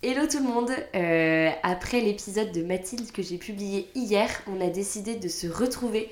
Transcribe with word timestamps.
Hello 0.00 0.28
tout 0.30 0.38
le 0.38 0.44
monde, 0.44 0.70
Euh, 0.94 1.50
après 1.64 2.00
l'épisode 2.00 2.52
de 2.52 2.62
Mathilde 2.62 3.10
que 3.10 3.20
j'ai 3.20 3.36
publié 3.36 3.88
hier, 3.96 4.30
on 4.46 4.60
a 4.60 4.68
décidé 4.68 5.16
de 5.16 5.26
se 5.26 5.48
retrouver 5.48 6.08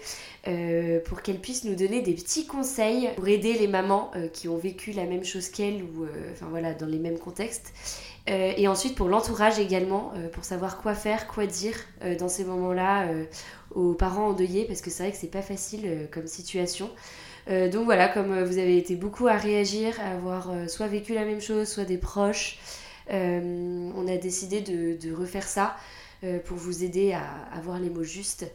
euh, 0.48 0.98
pour 1.05 1.23
qu'elle 1.23 1.39
puisse 1.39 1.62
nous 1.62 1.77
donner 1.77 2.03
des 2.03 2.14
petits 2.14 2.48
conseils 2.48 3.09
pour 3.14 3.29
aider 3.29 3.53
les 3.53 3.69
mamans 3.69 4.11
euh, 4.17 4.27
qui 4.27 4.48
ont 4.48 4.57
vécu 4.57 4.91
la 4.91 5.05
même 5.05 5.23
chose 5.23 5.51
qu'elle 5.51 5.84
ou 5.84 6.05
enfin 6.33 6.47
voilà 6.51 6.75
dans 6.75 6.87
les 6.87 6.98
mêmes 6.98 7.19
contextes. 7.19 7.73
Et 8.27 8.67
ensuite 8.67 8.97
pour 8.97 9.07
l'entourage 9.07 9.61
également, 9.61 10.12
pour 10.33 10.45
savoir 10.45 10.83
quoi 10.83 10.95
faire, 10.95 11.29
quoi 11.29 11.47
dire 11.47 11.77
dans 12.19 12.29
ces 12.29 12.45
moments-là 12.45 13.07
aux 13.73 13.95
parents 13.95 14.31
endeuillés 14.31 14.64
parce 14.64 14.81
que 14.81 14.91
c'est 14.91 15.05
vrai 15.05 15.12
que 15.12 15.19
c'est 15.19 15.31
pas 15.31 15.42
facile 15.42 16.09
comme 16.11 16.27
situation. 16.27 16.91
Donc 17.48 17.84
voilà, 17.84 18.09
comme 18.09 18.42
vous 18.42 18.59
avez 18.59 18.79
été 18.79 18.97
beaucoup 18.97 19.29
à 19.29 19.37
réagir, 19.37 19.95
à 20.01 20.14
avoir 20.17 20.51
soit 20.69 20.89
vécu 20.89 21.14
la 21.14 21.25
même 21.25 21.41
chose, 21.41 21.69
soit 21.69 21.84
des 21.84 21.98
proches, 21.98 22.59
on 23.11 24.07
a 24.09 24.17
décidé 24.17 24.61
de, 24.61 24.97
de 25.01 25.15
refaire 25.15 25.45
ça 25.47 25.77
euh, 26.25 26.39
pour 26.39 26.57
vous 26.57 26.83
aider 26.83 27.13
à 27.13 27.23
avoir 27.55 27.79
les 27.79 27.91
mots 27.91 28.03
justes 28.03 28.47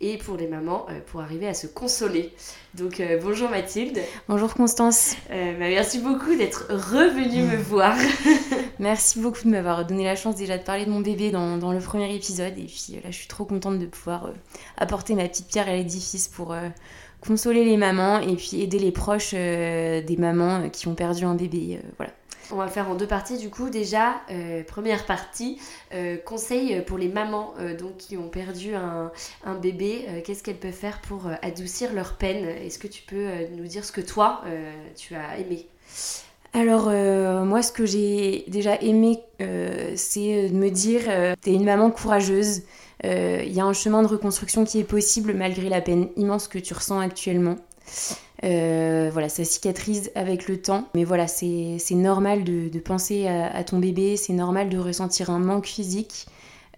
et 0.00 0.18
pour 0.18 0.36
les 0.36 0.46
mamans 0.46 0.84
euh, 0.90 1.00
pour 1.06 1.20
arriver 1.22 1.48
à 1.48 1.54
se 1.54 1.66
consoler. 1.66 2.30
Donc 2.74 3.00
euh, 3.00 3.18
bonjour 3.22 3.48
Mathilde, 3.48 3.98
Bonjour 4.28 4.52
Constance, 4.54 5.16
Euh, 5.30 5.52
bah, 5.52 5.68
merci 5.70 5.98
beaucoup 5.98 6.34
d'être 6.34 6.66
revenue 6.68 7.42
me 7.44 7.56
voir. 7.70 7.96
merci 8.78 9.18
beaucoup 9.18 9.42
de 9.44 9.48
m'avoir 9.48 9.86
donné 9.86 10.04
la 10.04 10.14
chance 10.14 10.36
déjà 10.36 10.58
de 10.58 10.62
parler 10.62 10.84
de 10.84 10.90
mon 10.90 11.00
bébé 11.00 11.30
dans, 11.30 11.56
dans 11.56 11.72
le 11.72 11.80
premier 11.80 12.14
épisode 12.14 12.52
et 12.58 12.64
puis 12.66 12.88
euh, 12.96 13.00
là 13.02 13.10
je 13.10 13.16
suis 13.16 13.28
trop 13.28 13.46
contente 13.46 13.78
de 13.78 13.86
pouvoir 13.86 14.26
euh, 14.26 14.32
apporter 14.76 15.14
ma 15.14 15.26
petite 15.26 15.46
pierre 15.48 15.68
à 15.68 15.72
l'édifice 15.72 16.28
pour 16.28 16.52
euh, 16.52 16.68
consoler 17.22 17.64
les 17.64 17.78
mamans 17.78 18.20
et 18.20 18.36
puis 18.36 18.60
aider 18.60 18.78
les 18.78 18.92
proches 18.92 19.30
euh, 19.34 20.02
des 20.02 20.16
mamans 20.18 20.60
euh, 20.64 20.68
qui 20.68 20.86
ont 20.86 20.94
perdu 20.94 21.24
un 21.24 21.34
bébé. 21.34 21.80
euh, 21.82 21.88
voilà. 21.96 22.12
On 22.52 22.56
va 22.56 22.68
faire 22.68 22.88
en 22.88 22.94
deux 22.94 23.06
parties 23.06 23.38
du 23.38 23.50
coup. 23.50 23.70
Déjà, 23.70 24.20
euh, 24.30 24.62
première 24.62 25.04
partie, 25.04 25.58
euh, 25.94 26.16
conseils 26.16 26.80
pour 26.82 26.98
les 26.98 27.08
mamans 27.08 27.54
euh, 27.58 27.76
donc, 27.76 27.96
qui 27.96 28.16
ont 28.16 28.28
perdu 28.28 28.74
un, 28.74 29.10
un 29.44 29.54
bébé. 29.54 30.06
Euh, 30.08 30.20
Qu'est-ce 30.24 30.42
qu'elles 30.42 30.56
peuvent 30.58 30.72
faire 30.72 31.00
pour 31.00 31.26
euh, 31.26 31.34
adoucir 31.42 31.92
leur 31.92 32.14
peine? 32.14 32.44
Est-ce 32.46 32.78
que 32.78 32.86
tu 32.86 33.02
peux 33.02 33.16
euh, 33.16 33.46
nous 33.56 33.66
dire 33.66 33.84
ce 33.84 33.92
que 33.92 34.00
toi, 34.00 34.42
euh, 34.46 34.72
tu 34.96 35.14
as 35.14 35.38
aimé? 35.38 35.66
Alors 36.52 36.86
euh, 36.88 37.44
moi 37.44 37.60
ce 37.60 37.70
que 37.70 37.84
j'ai 37.84 38.44
déjà 38.48 38.76
aimé 38.80 39.20
euh, 39.42 39.92
c'est 39.96 40.48
de 40.48 40.54
me 40.54 40.70
dire 40.70 41.02
euh, 41.08 41.34
t'es 41.40 41.52
une 41.52 41.64
maman 41.64 41.90
courageuse, 41.90 42.62
Euh, 43.04 43.42
il 43.44 43.52
y 43.52 43.60
a 43.60 43.64
un 43.64 43.74
chemin 43.74 44.02
de 44.02 44.08
reconstruction 44.08 44.64
qui 44.64 44.78
est 44.80 44.84
possible 44.84 45.34
malgré 45.34 45.68
la 45.68 45.82
peine 45.82 46.08
immense 46.16 46.48
que 46.48 46.58
tu 46.58 46.72
ressens 46.72 46.98
actuellement. 46.98 47.56
Euh, 48.44 49.08
voilà, 49.12 49.28
ça 49.28 49.44
cicatrise 49.44 50.10
avec 50.14 50.48
le 50.48 50.60
temps. 50.60 50.88
Mais 50.94 51.04
voilà, 51.04 51.26
c'est 51.26 51.78
normal 51.92 52.44
de, 52.44 52.78
penser 52.78 53.26
à, 53.26 53.64
ton 53.64 53.78
bébé, 53.78 54.16
c'est 54.16 54.32
normal 54.32 54.68
de 54.68 54.78
ressentir 54.78 55.30
un 55.30 55.38
manque 55.38 55.66
physique. 55.66 56.26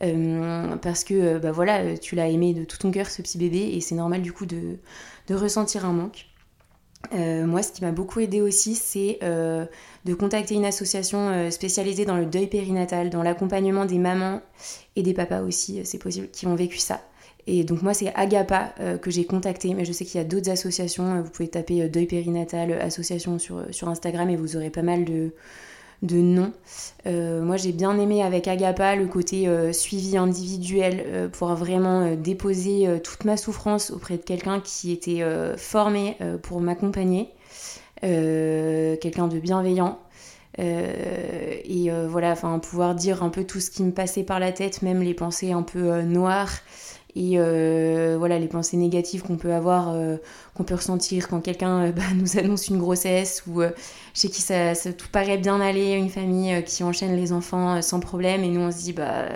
euh, 0.03 0.77
parce 0.77 1.03
que 1.03 1.15
euh, 1.15 1.39
bah 1.41 1.51
voilà, 1.51 1.99
tu 1.99 2.15
l'as 2.15 2.29
aimé 2.29 2.55
de 2.55 2.65
tout 2.65 2.79
ton 2.79 2.93
cœur 2.93 3.09
ce 3.09 3.21
petit 3.21 3.37
bébé 3.37 3.59
et 3.75 3.81
c'est 3.81 3.97
normal 3.97 4.23
du 4.23 4.33
coup 4.33 4.47
de, 4.47 4.79
ressentir 5.31 5.85
un 5.85 5.93
manque. 5.93 6.27
Moi, 7.13 7.63
ce 7.63 7.73
qui 7.73 7.85
m'a 7.85 7.93
beaucoup 7.93 8.21
aidé 8.21 8.41
aussi, 8.41 8.75
c'est 8.75 9.19
de 9.23 10.15
contacter 10.15 10.55
une 10.55 10.65
association 10.65 11.51
spécialisée 11.51 12.05
dans 12.05 12.17
le 12.17 12.27
deuil 12.27 12.49
périnatal, 12.49 13.11
dans 13.11 13.23
l'accompagnement 13.23 13.85
des 13.85 13.99
mamans 13.99 14.41
et 14.97 15.03
des 15.03 15.15
papas 15.15 15.43
aussi, 15.43 15.85
c'est 15.85 15.99
possible, 15.99 16.29
qui 16.31 16.47
ont 16.47 16.55
vécu 16.55 16.79
ça. 16.79 17.01
Et 17.47 17.65
donc 17.65 17.83
moi, 17.83 17.95
c'est 17.95 18.13
Agapa 18.15 18.75
euh, 18.81 18.99
que 18.99 19.11
j'ai 19.11 19.25
contacté, 19.25 19.73
mais 19.73 19.87
je 19.87 19.93
sais 19.93 20.05
qu'il 20.05 20.19
y 20.19 20.21
a 20.21 20.27
d'autres 20.27 20.51
associations. 20.51 21.17
euh, 21.17 21.23
Vous 21.23 21.31
pouvez 21.31 21.49
taper 21.49 21.83
euh, 21.83 21.89
deuil 21.89 22.07
périnatal 22.07 22.73
euh, 22.73 22.83
association 22.83 23.39
sur, 23.39 23.65
sur 23.71 23.89
Instagram 23.89 24.29
et 24.29 24.37
vous 24.37 24.57
aurez 24.57 24.69
pas 24.69 24.83
mal 24.83 25.07
de, 25.07 25.33
de 26.03 26.17
noms. 26.17 26.53
Moi, 27.07 27.57
j'ai 27.57 27.73
bien 27.73 27.99
aimé 27.99 28.23
avec 28.23 28.49
Agapa 28.49 28.95
le 28.97 29.07
côté 29.07 29.49
suivi 29.73 30.19
individuel, 30.19 31.31
pouvoir 31.33 31.57
vraiment 31.57 32.15
déposer 32.15 32.87
toute 33.03 33.25
ma 33.25 33.39
souffrance 33.39 33.91
auprès 33.91 34.19
de 34.19 34.23
quelqu'un 34.23 34.61
qui 34.61 34.93
était 34.93 35.23
formé 35.57 36.19
pour 36.43 36.61
m'accompagner, 36.61 37.31
quelqu'un 38.03 39.27
de 39.29 39.39
bienveillant. 39.39 39.99
Et 40.59 41.91
voilà, 42.09 42.33
enfin 42.33 42.59
pouvoir 42.59 42.95
dire 42.95 43.23
un 43.23 43.31
peu 43.31 43.45
tout 43.45 43.61
ce 43.61 43.71
qui 43.71 43.83
me 43.83 43.93
passait 43.93 44.23
par 44.23 44.39
la 44.39 44.53
tête, 44.53 44.83
même 44.83 45.03
les 45.03 45.15
pensées 45.15 45.53
un 45.53 45.63
peu 45.63 46.03
noires 46.03 46.59
et 47.15 47.39
euh, 47.39 48.17
voilà 48.19 48.39
les 48.39 48.49
pensées 48.49 48.77
négatives 48.77 49.23
qu'on 49.23 49.37
peut 49.37 49.53
avoir, 49.53 49.91
euh, 49.95 50.17
qu'on 50.55 50.65
peut 50.65 50.75
ressentir 50.75 51.29
quand 51.29 51.41
quelqu'un 51.41 51.87
euh, 51.87 51.93
bah, 51.97 52.03
nous 52.15 52.39
annonce 52.39 52.69
une 52.69 52.79
grossesse 52.79 53.43
ou 53.47 53.63
euh, 53.63 53.71
chez 54.15 54.29
qui 54.29 54.43
ça, 54.43 54.75
ça 54.75 54.93
tout 54.93 55.09
paraît 55.11 55.39
bien 55.39 55.61
aller, 55.61 55.93
une 55.93 56.11
famille 56.11 56.55
euh, 56.55 56.61
qui 56.61 56.85
enchaîne 56.85 57.17
les 57.17 57.33
enfants 57.33 57.77
euh, 57.77 57.81
sans 57.81 58.01
problème. 58.01 58.45
Et 58.45 58.49
nous 58.49 58.61
on 58.61 58.71
se 58.71 58.79
dit 58.79 58.93
bah 58.93 59.27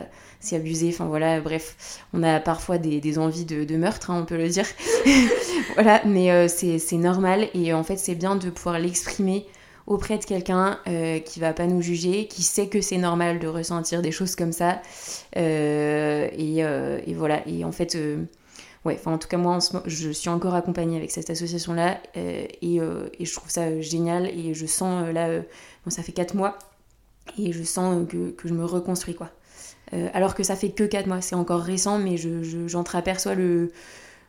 c'est 0.41 0.57
abusé, 0.57 0.89
enfin 0.89 1.07
voilà, 1.07 1.41
bref, 1.41 2.01
on 2.13 2.23
a 2.25 2.41
parfois 2.41 2.77
des, 2.77 3.01
des 3.01 3.19
envies 3.19 3.45
de, 3.45 3.63
de 3.65 3.77
meurtre, 3.77 4.11
hein, 4.11 4.21
on 4.23 4.27
peut 4.27 4.37
le 4.37 4.49
dire, 4.49 4.67
voilà, 5.75 6.03
mais 6.05 6.33
euh, 6.33 6.49
c'est 6.49 6.97
normal. 6.97 7.49
Et 7.55 7.73
en 7.73 7.85
fait 7.85 7.97
c'est 7.97 8.17
bien 8.17 8.37
de 8.37 8.51
pouvoir 8.51 8.79
l'exprimer 8.79 9.47
auprès 9.87 10.19
de 10.19 10.25
quelqu'un 10.25 10.79
euh, 10.89 11.19
qui 11.19 11.41
va 11.41 11.53
pas 11.53 11.67
nous 11.67 11.83
juger, 11.83 12.27
qui 12.27 12.43
sait 12.43 12.69
que 12.69 12.81
c'est 12.81 12.99
normal 12.99 13.39
de 13.39 13.49
ressentir 13.49 14.03
des 14.03 14.13
choses 14.13 14.37
comme 14.37 14.53
ça. 14.53 14.81
Euh, 15.37 16.29
et, 16.33 16.65
euh, 16.65 17.01
et 17.07 17.15
voilà, 17.15 17.47
et 17.49 17.65
en 17.65 17.73
fait, 17.73 17.95
euh, 17.97 18.25
ouais, 18.85 18.97
enfin 18.99 19.13
en 19.13 19.19
tout 19.19 19.29
cas 19.29 19.37
moi 19.39 19.59
je 19.87 20.11
suis 20.11 20.29
encore 20.29 20.55
accompagnée 20.55 20.97
avec 20.97 21.11
cette 21.11 21.31
association-là 21.31 22.01
et, 22.15 22.81
je 23.21 23.35
trouve 23.35 23.51
ça 23.51 23.81
génial 23.81 24.27
et 24.27 24.55
je 24.55 24.67
sens 24.67 25.13
là, 25.13 25.41
bon 25.85 25.91
ça 25.91 26.03
fait 26.03 26.13
4 26.13 26.35
mois 26.35 26.59
et 27.39 27.53
je 27.53 27.63
sens 27.63 28.07
que, 28.09 28.35
je 28.45 28.55
me 28.55 28.65
reconstruis 28.65 29.15
quoi. 29.15 29.31
Alors 30.15 30.35
que 30.35 30.43
ça 30.43 30.57
fait 30.57 30.71
que 30.71 30.85
4 30.85 31.07
mois, 31.07 31.21
c'est 31.21 31.35
encore 31.35 31.61
récent 31.61 31.99
mais 31.99 32.17
je, 32.17 32.43
je- 32.43 32.67
j'entreaperçois 32.67 33.35
le... 33.35 33.73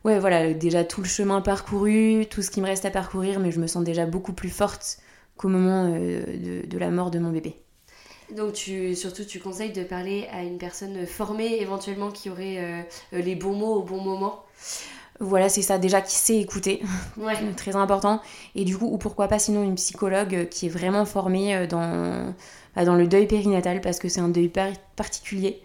Ouais 0.04 0.20
voilà, 0.20 0.54
déjà 0.54 0.84
tout 0.84 1.02
le 1.02 1.08
chemin 1.08 1.40
parcouru, 1.42 2.26
tout 2.30 2.42
ce 2.42 2.52
qui 2.52 2.60
me 2.62 2.66
reste 2.66 2.86
à 2.86 2.92
parcourir 2.92 3.40
mais 3.40 3.52
je 3.52 3.60
me 3.60 3.68
sens 3.68 3.84
déjà 3.84 4.06
beaucoup 4.06 4.34
plus 4.34 4.50
forte 4.50 4.98
qu'au 5.38 5.50
moment 5.50 5.94
euh, 5.94 6.62
de, 6.64 6.68
de 6.68 6.78
la 6.78 6.92
mort 6.92 7.12
de 7.12 7.20
mon 7.20 7.32
bébé. 7.32 7.56
Donc 8.36 8.54
tu, 8.54 8.96
surtout 8.96 9.24
tu 9.26 9.40
conseilles 9.40 9.72
de 9.74 9.84
parler 9.84 10.28
à 10.32 10.44
une 10.44 10.58
personne 10.58 11.06
formée 11.06 11.62
éventuellement 11.62 12.12
qui 12.12 12.30
aurait 12.30 12.58
euh, 12.60 12.82
les 13.22 13.36
bons 13.36 13.54
mots 13.54 13.76
au 13.76 13.84
bon 13.84 14.02
moment. 14.02 14.44
voilà, 15.20 15.48
c'est 15.50 15.62
ça 15.62 15.78
déjà 15.78 16.02
qui 16.02 16.16
sait 16.16 16.38
écouter, 16.40 16.82
Ouais. 17.16 17.38
très 17.58 17.76
important. 17.76 18.22
Et 18.56 18.66
du 18.66 18.78
coup, 18.78 18.88
ou 18.88 18.98
pourquoi 18.98 19.28
pas 19.28 19.40
sinon 19.40 19.64
une 19.64 19.76
psychologue 19.76 20.48
qui 20.50 20.66
est 20.68 20.70
vraiment 20.70 21.06
formée 21.06 21.56
euh, 21.56 21.68
dans, 21.68 22.34
bah, 22.76 22.86
dans 22.86 22.96
le 22.96 23.08
deuil 23.08 23.28
périnatal, 23.28 23.82
parce 23.82 24.00
que 24.00 24.10
c'est 24.10 24.22
un 24.22 24.30
deuil 24.30 24.50
par- 24.50 24.74
particulier. 24.96 25.62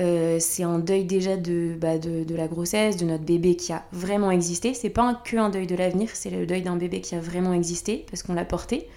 Euh, 0.00 0.38
c'est 0.40 0.62
un 0.62 0.78
deuil 0.78 1.04
déjà 1.04 1.36
de, 1.36 1.76
bah, 1.78 1.98
de, 1.98 2.34
la 2.34 2.48
grossesse, 2.48 2.96
de 2.96 3.04
notre 3.04 3.24
bébé 3.24 3.56
qui 3.56 3.72
a 3.72 3.84
vraiment 3.92 4.30
existé. 4.30 4.72
C'est 4.72 4.90
pas 4.90 5.20
que 5.24 5.36
un 5.36 5.50
deuil 5.50 5.66
de 5.66 5.76
l'avenir, 5.76 6.10
c'est 6.14 6.30
le 6.30 6.46
deuil 6.46 6.62
d'un 6.62 6.76
bébé 6.76 7.00
qui 7.00 7.14
a 7.14 7.20
vraiment 7.20 7.52
existé, 7.52 8.06
parce 8.10 8.22
qu'on 8.22 8.34
l'a 8.34 8.44
porté. 8.44 8.88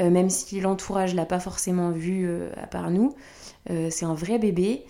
Euh, 0.00 0.10
même 0.10 0.30
si 0.30 0.60
l'entourage 0.60 1.14
l'a 1.14 1.26
pas 1.26 1.40
forcément 1.40 1.90
vu 1.90 2.26
euh, 2.26 2.50
à 2.56 2.66
part 2.66 2.90
nous. 2.90 3.14
C'est 3.90 4.06
un 4.06 4.14
vrai 4.14 4.38
bébé. 4.38 4.84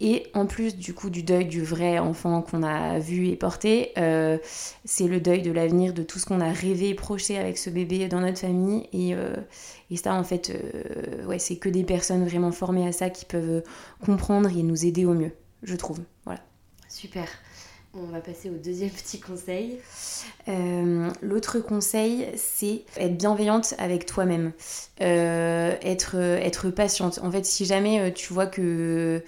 Et 0.00 0.26
en 0.34 0.46
plus 0.46 0.76
du 0.76 0.92
coup 0.92 1.08
du 1.08 1.22
deuil 1.22 1.46
du 1.46 1.62
vrai 1.62 1.98
enfant 1.98 2.42
qu'on 2.42 2.62
a 2.62 2.98
vu 2.98 3.28
et 3.28 3.36
porté, 3.36 3.92
euh, 3.96 4.38
c'est 4.84 5.06
le 5.06 5.20
deuil 5.20 5.42
de 5.42 5.52
l'avenir, 5.52 5.94
de 5.94 6.02
tout 6.02 6.18
ce 6.18 6.26
qu'on 6.26 6.40
a 6.40 6.50
rêvé 6.50 6.88
et 6.88 6.94
projeté 6.94 7.38
avec 7.38 7.58
ce 7.58 7.70
bébé 7.70 8.08
dans 8.08 8.20
notre 8.20 8.38
famille. 8.38 8.88
Et, 8.92 9.14
euh, 9.14 9.36
et 9.90 9.96
ça, 9.96 10.14
en 10.14 10.24
fait, 10.24 10.50
euh, 10.50 11.24
ouais, 11.26 11.38
c'est 11.38 11.56
que 11.56 11.68
des 11.68 11.84
personnes 11.84 12.24
vraiment 12.24 12.50
formées 12.50 12.86
à 12.86 12.92
ça 12.92 13.08
qui 13.10 13.24
peuvent 13.24 13.62
comprendre 14.04 14.50
et 14.50 14.62
nous 14.62 14.84
aider 14.84 15.04
au 15.04 15.14
mieux, 15.14 15.32
je 15.62 15.76
trouve. 15.76 16.00
Voilà. 16.24 16.40
Super. 16.88 17.28
On 17.96 18.06
va 18.06 18.18
passer 18.18 18.50
au 18.50 18.54
deuxième 18.54 18.90
petit 18.90 19.20
conseil. 19.20 19.78
Euh, 20.48 21.08
L'autre 21.22 21.60
conseil, 21.60 22.26
c'est 22.34 22.82
être 22.96 23.16
bienveillante 23.16 23.74
avec 23.78 24.04
toi-même, 24.04 24.50
Euh, 25.00 25.76
être, 25.80 26.16
être 26.16 26.70
patiente. 26.70 27.20
En 27.22 27.30
fait, 27.30 27.46
si 27.46 27.64
jamais 27.64 28.12
tu 28.12 28.32
vois 28.32 28.46
que 28.48 29.22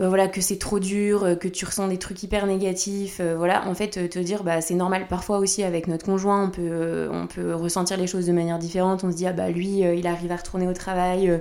euh, 0.00 0.08
voilà 0.08 0.28
que 0.28 0.40
c'est 0.40 0.58
trop 0.58 0.78
dur, 0.78 1.24
euh, 1.24 1.34
que 1.34 1.48
tu 1.48 1.64
ressens 1.64 1.88
des 1.88 1.98
trucs 1.98 2.22
hyper 2.22 2.46
négatifs, 2.46 3.18
euh, 3.20 3.36
voilà, 3.36 3.66
en 3.68 3.74
fait, 3.74 4.08
te 4.08 4.18
dire 4.18 4.42
bah 4.44 4.60
c'est 4.60 4.74
normal. 4.74 5.06
Parfois 5.08 5.38
aussi 5.38 5.62
avec 5.62 5.88
notre 5.88 6.06
conjoint, 6.06 6.44
on 6.44 6.50
peut 6.50 7.08
on 7.12 7.26
peut 7.26 7.54
ressentir 7.54 7.96
les 7.96 8.06
choses 8.06 8.26
de 8.26 8.32
manière 8.32 8.58
différente. 8.58 9.04
On 9.04 9.10
se 9.10 9.16
dit 9.16 9.26
ah 9.26 9.32
bah 9.32 9.50
lui, 9.50 9.80
il 9.80 10.06
arrive 10.06 10.32
à 10.32 10.36
retourner 10.36 10.68
au 10.68 10.72
travail. 10.72 11.40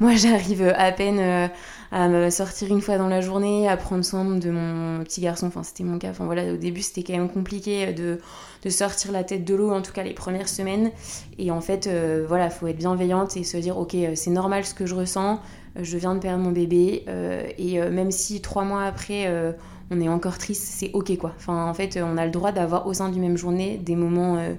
moi, 0.00 0.12
j'arrive 0.16 0.72
à 0.76 0.92
peine 0.92 1.50
à 1.92 2.08
me 2.08 2.30
sortir 2.30 2.68
une 2.68 2.80
fois 2.80 2.98
dans 2.98 3.08
la 3.08 3.20
journée, 3.20 3.68
à 3.68 3.76
prendre 3.76 4.04
soin 4.04 4.24
de 4.24 4.50
mon 4.50 5.02
petit 5.04 5.20
garçon. 5.20 5.46
Enfin, 5.46 5.62
c'était 5.62 5.84
mon 5.84 5.98
cas. 5.98 6.10
Enfin, 6.10 6.24
voilà, 6.24 6.52
au 6.52 6.56
début, 6.56 6.82
c'était 6.82 7.02
quand 7.02 7.18
même 7.18 7.28
compliqué 7.30 7.92
de, 7.92 8.18
de 8.62 8.70
sortir 8.70 9.12
la 9.12 9.24
tête 9.24 9.44
de 9.44 9.54
l'eau, 9.54 9.70
en 9.70 9.82
tout 9.82 9.92
cas 9.92 10.02
les 10.02 10.14
premières 10.14 10.48
semaines. 10.48 10.90
Et 11.38 11.50
en 11.50 11.60
fait, 11.60 11.86
euh, 11.86 12.24
voilà, 12.28 12.50
faut 12.50 12.66
être 12.66 12.78
bienveillante 12.78 13.36
et 13.36 13.44
se 13.44 13.56
dire, 13.56 13.78
ok, 13.78 13.94
euh, 13.94 14.12
c'est 14.14 14.30
normal 14.30 14.64
ce 14.64 14.74
que 14.74 14.86
je 14.86 14.94
ressens. 14.94 15.40
euh, 15.78 15.80
Je 15.82 15.96
viens 15.96 16.14
de 16.14 16.20
perdre 16.20 16.42
mon 16.42 16.52
bébé. 16.52 17.04
euh, 17.08 17.46
et 17.58 17.80
euh, 17.80 17.90
même 17.90 18.10
si 18.10 18.40
trois 18.40 18.64
mois 18.64 18.84
après, 18.84 19.26
euh, 19.26 19.52
on 19.90 20.00
est 20.00 20.08
encore 20.08 20.38
triste, 20.38 20.64
c'est 20.66 20.90
ok, 20.92 21.16
quoi. 21.16 21.32
Enfin, 21.36 21.68
en 21.68 21.74
fait, 21.74 21.98
on 22.02 22.16
a 22.16 22.24
le 22.24 22.32
droit 22.32 22.52
d'avoir 22.52 22.86
au 22.86 22.92
sein 22.94 23.08
d'une 23.08 23.22
même 23.22 23.36
journée 23.36 23.78
des 23.78 23.96
moments... 23.96 24.36
euh, 24.38 24.54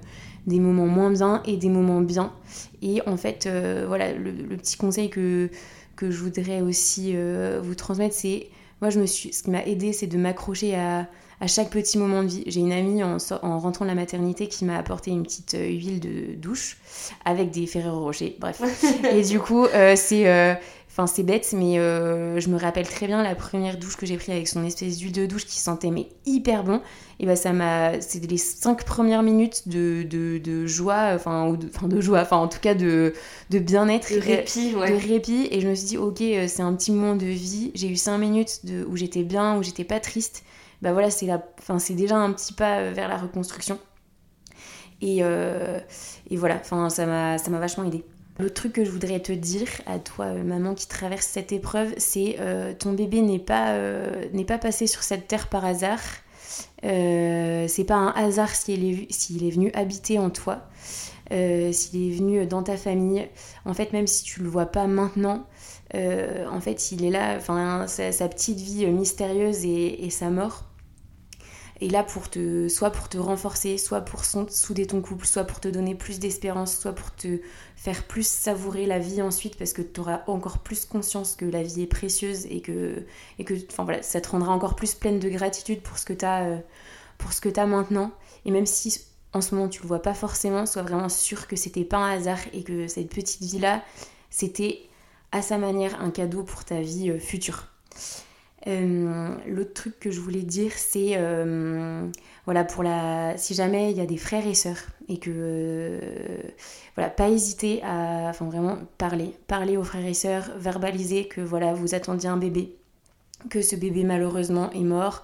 des 0.45 0.61
moments 0.61 0.87
moins 0.87 1.11
bien 1.11 1.41
et 1.45 1.57
des 1.57 1.67
moments 1.67 1.99
bien. 1.99 2.31
Et 2.81 3.01
en 3.05 3.17
fait, 3.17 3.47
euh, 3.47 3.83
voilà, 3.85 4.13
le 4.13 4.55
petit 4.55 4.77
conseil 4.77 5.09
que, 5.09 5.49
que 5.97 6.09
je 6.11 6.19
voudrais 6.23 6.61
aussi 6.61 7.11
euh, 7.15 7.59
vous 7.61 7.75
transmettre, 7.75 8.15
c'est 8.15 8.47
moi, 8.81 8.89
je 8.91 8.99
me 8.99 9.05
suis, 9.07 9.33
ce 9.33 9.43
qui 9.43 9.49
m'a 9.49 9.63
aidé, 9.65 9.91
c'est 9.91 10.07
de 10.07 10.17
m'accrocher 10.17 10.75
à, 10.75 11.07
à 11.41 11.47
chaque 11.47 11.71
petit 11.71 11.97
moment 11.97 12.21
de 12.23 12.27
vie. 12.27 12.43
J'ai 12.45 12.59
une 12.59 12.71
amie 12.71 13.03
en, 13.03 13.17
en 13.41 13.59
rentrant 13.59 13.85
de 13.85 13.89
la 13.89 13.95
maternité 13.95 14.47
qui 14.47 14.65
m'a 14.65 14.77
apporté 14.77 15.09
une 15.11 15.23
petite 15.23 15.55
euh, 15.55 15.67
huile 15.67 15.99
de 15.99 16.35
douche 16.35 16.77
avec 17.25 17.49
des 17.51 17.65
Ferrero 17.65 18.01
Rocher, 18.01 18.37
bref. 18.39 18.61
Et 19.11 19.23
du 19.23 19.39
coup, 19.39 19.65
euh, 19.65 19.95
c'est. 19.97 20.27
euh, 20.29 20.53
Enfin, 20.99 21.05
c'est 21.05 21.21
bête, 21.21 21.53
mais 21.55 21.77
euh, 21.77 22.39
je 22.39 22.49
me 22.49 22.57
rappelle 22.57 22.87
très 22.87 23.05
bien 23.05 23.21
la 23.21 23.35
première 23.35 23.77
douche 23.77 23.97
que 23.97 24.07
j'ai 24.07 24.17
prise 24.17 24.31
avec 24.31 24.47
son 24.47 24.65
espèce 24.65 24.97
d'huile 24.97 25.11
de 25.11 25.27
douche 25.27 25.45
qui 25.45 25.59
sentait 25.59 25.91
mais 25.91 26.09
hyper 26.25 26.63
bon. 26.63 26.81
Et 27.19 27.27
bah 27.27 27.35
ça 27.35 27.53
m'a, 27.53 28.01
c'était 28.01 28.25
les 28.25 28.37
cinq 28.37 28.83
premières 28.83 29.21
minutes 29.21 29.67
de, 29.67 30.01
de, 30.01 30.39
de 30.39 30.65
joie, 30.65 31.11
enfin 31.13 31.49
ou 31.49 31.55
de, 31.57 31.67
enfin, 31.67 31.87
de 31.87 32.01
joie, 32.01 32.21
enfin 32.21 32.37
en 32.37 32.47
tout 32.47 32.59
cas 32.59 32.73
de, 32.73 33.13
de 33.51 33.59
bien-être, 33.59 34.11
De 34.11 34.19
répit, 34.19 34.73
ouais. 34.75 34.89
de 34.91 34.95
répit. 35.07 35.47
Et 35.51 35.61
je 35.61 35.67
me 35.67 35.75
suis 35.75 35.85
dit 35.87 35.97
ok, 35.99 36.19
euh, 36.21 36.47
c'est 36.47 36.63
un 36.63 36.73
petit 36.73 36.91
moment 36.91 37.15
de 37.15 37.27
vie. 37.27 37.71
J'ai 37.75 37.89
eu 37.89 37.95
cinq 37.95 38.17
minutes 38.17 38.65
de, 38.65 38.83
où 38.85 38.95
j'étais 38.97 39.21
bien, 39.23 39.55
où 39.55 39.61
j'étais 39.61 39.83
pas 39.83 39.99
triste. 39.99 40.45
Bah 40.81 40.93
voilà, 40.93 41.11
c'est 41.11 41.27
la, 41.27 41.43
enfin 41.59 41.77
c'est 41.77 41.93
déjà 41.93 42.17
un 42.17 42.31
petit 42.33 42.53
pas 42.53 42.79
euh, 42.79 42.91
vers 42.91 43.07
la 43.07 43.17
reconstruction. 43.17 43.77
Et, 45.01 45.19
euh, 45.21 45.79
et 46.31 46.37
voilà, 46.37 46.55
enfin 46.55 46.89
ça 46.89 47.05
m'a, 47.05 47.37
ça 47.37 47.51
m'a 47.51 47.59
vachement 47.59 47.83
aidé. 47.83 48.03
L'autre 48.39 48.53
truc 48.53 48.73
que 48.73 48.85
je 48.85 48.91
voudrais 48.91 49.19
te 49.19 49.31
dire 49.31 49.67
à 49.87 49.97
toi, 49.97 50.25
euh, 50.25 50.43
maman 50.43 50.75
qui 50.75 50.87
traverse 50.87 51.25
cette 51.25 51.51
épreuve, 51.51 51.93
c'est 51.97 52.37
euh, 52.39 52.73
ton 52.77 52.93
bébé 52.93 53.21
n'est 53.21 53.39
pas, 53.39 53.71
euh, 53.71 54.43
pas 54.47 54.59
passé 54.59 54.85
sur 54.85 55.01
cette 55.01 55.27
terre 55.27 55.47
par 55.47 55.65
hasard. 55.65 56.01
Euh, 56.85 57.67
c'est 57.67 57.83
pas 57.83 57.95
un 57.95 58.11
hasard 58.11 58.53
s'il 58.53 58.85
est, 58.85 59.45
est 59.45 59.49
venu 59.49 59.71
habiter 59.73 60.19
en 60.19 60.29
toi, 60.29 60.61
euh, 61.31 61.71
s'il 61.71 62.11
est 62.11 62.15
venu 62.15 62.45
dans 62.45 62.61
ta 62.61 62.77
famille. 62.77 63.27
En 63.65 63.73
fait, 63.73 63.91
même 63.91 64.07
si 64.07 64.23
tu 64.23 64.41
le 64.41 64.49
vois 64.49 64.67
pas 64.67 64.85
maintenant, 64.85 65.47
en 65.93 66.61
fait, 66.61 66.91
il 66.91 67.05
est 67.05 67.09
là, 67.09 67.37
enfin, 67.37 67.87
sa, 67.87 68.27
petite 68.29 68.59
vie 68.59 68.85
mystérieuse 68.87 69.65
et, 69.65 70.05
et 70.05 70.09
sa 70.11 70.29
mort 70.29 70.65
est 71.81 71.89
là 71.89 72.03
pour 72.03 72.29
te, 72.29 72.67
soit 72.67 72.91
pour 72.91 73.09
te 73.09 73.17
renforcer, 73.17 73.77
soit 73.77 74.01
pour 74.01 74.23
souder 74.25 74.87
ton 74.87 75.01
couple, 75.01 75.25
soit 75.25 75.43
pour 75.43 75.59
te 75.59 75.67
donner 75.67 75.95
plus 75.95 76.19
d'espérance, 76.19 76.77
soit 76.77 76.93
pour 76.93 77.13
te 77.15 77.39
faire 77.77 78.03
plus 78.03 78.27
savourer 78.27 78.85
la 78.85 78.99
vie 78.99 79.21
ensuite 79.21 79.55
parce 79.55 79.71
que 79.71 79.81
tu 79.81 80.01
auras 80.01 80.23
encore 80.27 80.57
plus 80.57 80.83
conscience 80.83 81.35
que 81.35 81.45
la 81.45 81.63
vie 81.63 81.83
est 81.83 81.87
précieuse 81.87 82.45
et 82.47 82.59
que, 82.59 83.05
et 83.39 83.45
que 83.45 83.53
enfin, 83.69 83.85
voilà, 83.85 84.03
ça 84.03 84.19
te 84.19 84.27
rendra 84.27 84.51
encore 84.51 84.75
plus 84.75 84.95
pleine 84.95 85.19
de 85.19 85.29
gratitude 85.29 85.81
pour 85.81 85.97
ce 85.97 86.03
que 86.05 86.13
tu 86.13 86.25
as, 86.25 86.59
pour 87.17 87.31
ce 87.31 87.39
que 87.39 87.57
as 87.57 87.65
maintenant. 87.65 88.11
Et 88.45 88.51
même 88.51 88.65
si 88.65 89.01
en 89.31 89.41
ce 89.41 89.55
moment 89.55 89.69
tu 89.69 89.81
le 89.81 89.87
vois 89.87 90.01
pas 90.01 90.15
forcément, 90.15 90.65
sois 90.65 90.81
vraiment 90.81 91.07
sûr 91.07 91.47
que 91.47 91.55
c'était 91.55 91.85
pas 91.85 91.97
un 91.97 92.17
hasard 92.17 92.39
et 92.51 92.63
que 92.63 92.87
cette 92.87 93.09
petite 93.09 93.41
vie-là, 93.41 93.83
c'était 94.29 94.81
à 95.31 95.41
sa 95.41 95.57
manière 95.57 96.01
un 96.01 96.09
cadeau 96.09 96.43
pour 96.43 96.65
ta 96.65 96.81
vie 96.81 97.11
euh, 97.11 97.19
future. 97.19 97.67
Euh, 98.65 99.35
L'autre 99.47 99.73
truc 99.73 99.99
que 99.99 100.09
je 100.09 100.19
voulais 100.19 100.41
dire, 100.41 100.71
c'est 100.75 101.11
euh, 101.15 102.07
voilà 102.45 102.63
pour 102.63 102.83
la, 102.83 103.37
si 103.37 103.53
jamais 103.53 103.91
il 103.91 103.97
y 103.97 104.01
a 104.01 104.05
des 104.05 104.17
frères 104.17 104.47
et 104.47 104.55
sœurs 104.55 104.83
et 105.07 105.19
que 105.19 105.29
euh, 105.31 105.99
voilà, 106.95 107.09
pas 107.09 107.29
hésiter 107.29 107.81
à, 107.83 108.27
enfin 108.29 108.45
vraiment 108.45 108.79
parler, 108.97 109.33
parler 109.47 109.77
aux 109.77 109.83
frères 109.83 110.05
et 110.05 110.15
sœurs, 110.15 110.49
verbaliser 110.57 111.27
que 111.27 111.39
voilà 111.39 111.73
vous 111.73 111.93
attendiez 111.93 112.29
un 112.29 112.37
bébé, 112.37 112.75
que 113.49 113.61
ce 113.61 113.75
bébé 113.75 114.03
malheureusement 114.03 114.71
est 114.71 114.79
mort, 114.79 115.23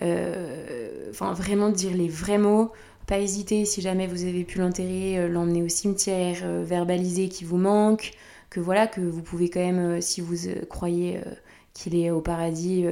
enfin 0.00 1.32
vraiment 1.32 1.70
dire 1.70 1.94
les 1.94 2.08
vrais 2.08 2.38
mots. 2.38 2.72
Pas 3.06 3.18
hésiter 3.18 3.66
si 3.66 3.82
jamais 3.82 4.06
vous 4.06 4.24
avez 4.24 4.44
pu 4.44 4.58
l'enterrer, 4.58 5.28
l'emmener 5.28 5.62
au 5.62 5.68
cimetière, 5.68 6.42
verbaliser 6.64 7.28
qu'il 7.28 7.46
vous 7.46 7.58
manque, 7.58 8.12
voilà 8.60 8.86
que 8.86 9.00
vous 9.00 9.22
pouvez 9.22 9.50
quand 9.50 9.60
même, 9.60 9.98
euh, 9.98 10.00
si 10.00 10.20
vous 10.20 10.48
euh, 10.48 10.64
croyez 10.68 11.18
euh, 11.18 11.30
qu'il 11.72 11.96
est 11.96 12.10
au 12.10 12.20
paradis, 12.20 12.86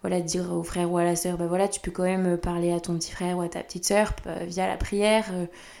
voilà, 0.00 0.20
dire 0.20 0.52
au 0.52 0.62
frère 0.62 0.90
ou 0.90 0.98
à 0.98 1.04
la 1.04 1.14
sœur, 1.16 1.36
bah 1.36 1.46
voilà, 1.46 1.68
tu 1.68 1.80
peux 1.80 1.90
quand 1.90 2.04
même 2.04 2.38
parler 2.38 2.72
à 2.72 2.80
ton 2.80 2.96
petit 2.96 3.12
frère 3.12 3.36
ou 3.38 3.42
à 3.42 3.48
ta 3.48 3.62
petite 3.62 3.84
sœur 3.84 4.14
via 4.46 4.66
la 4.66 4.78
prière. 4.78 5.26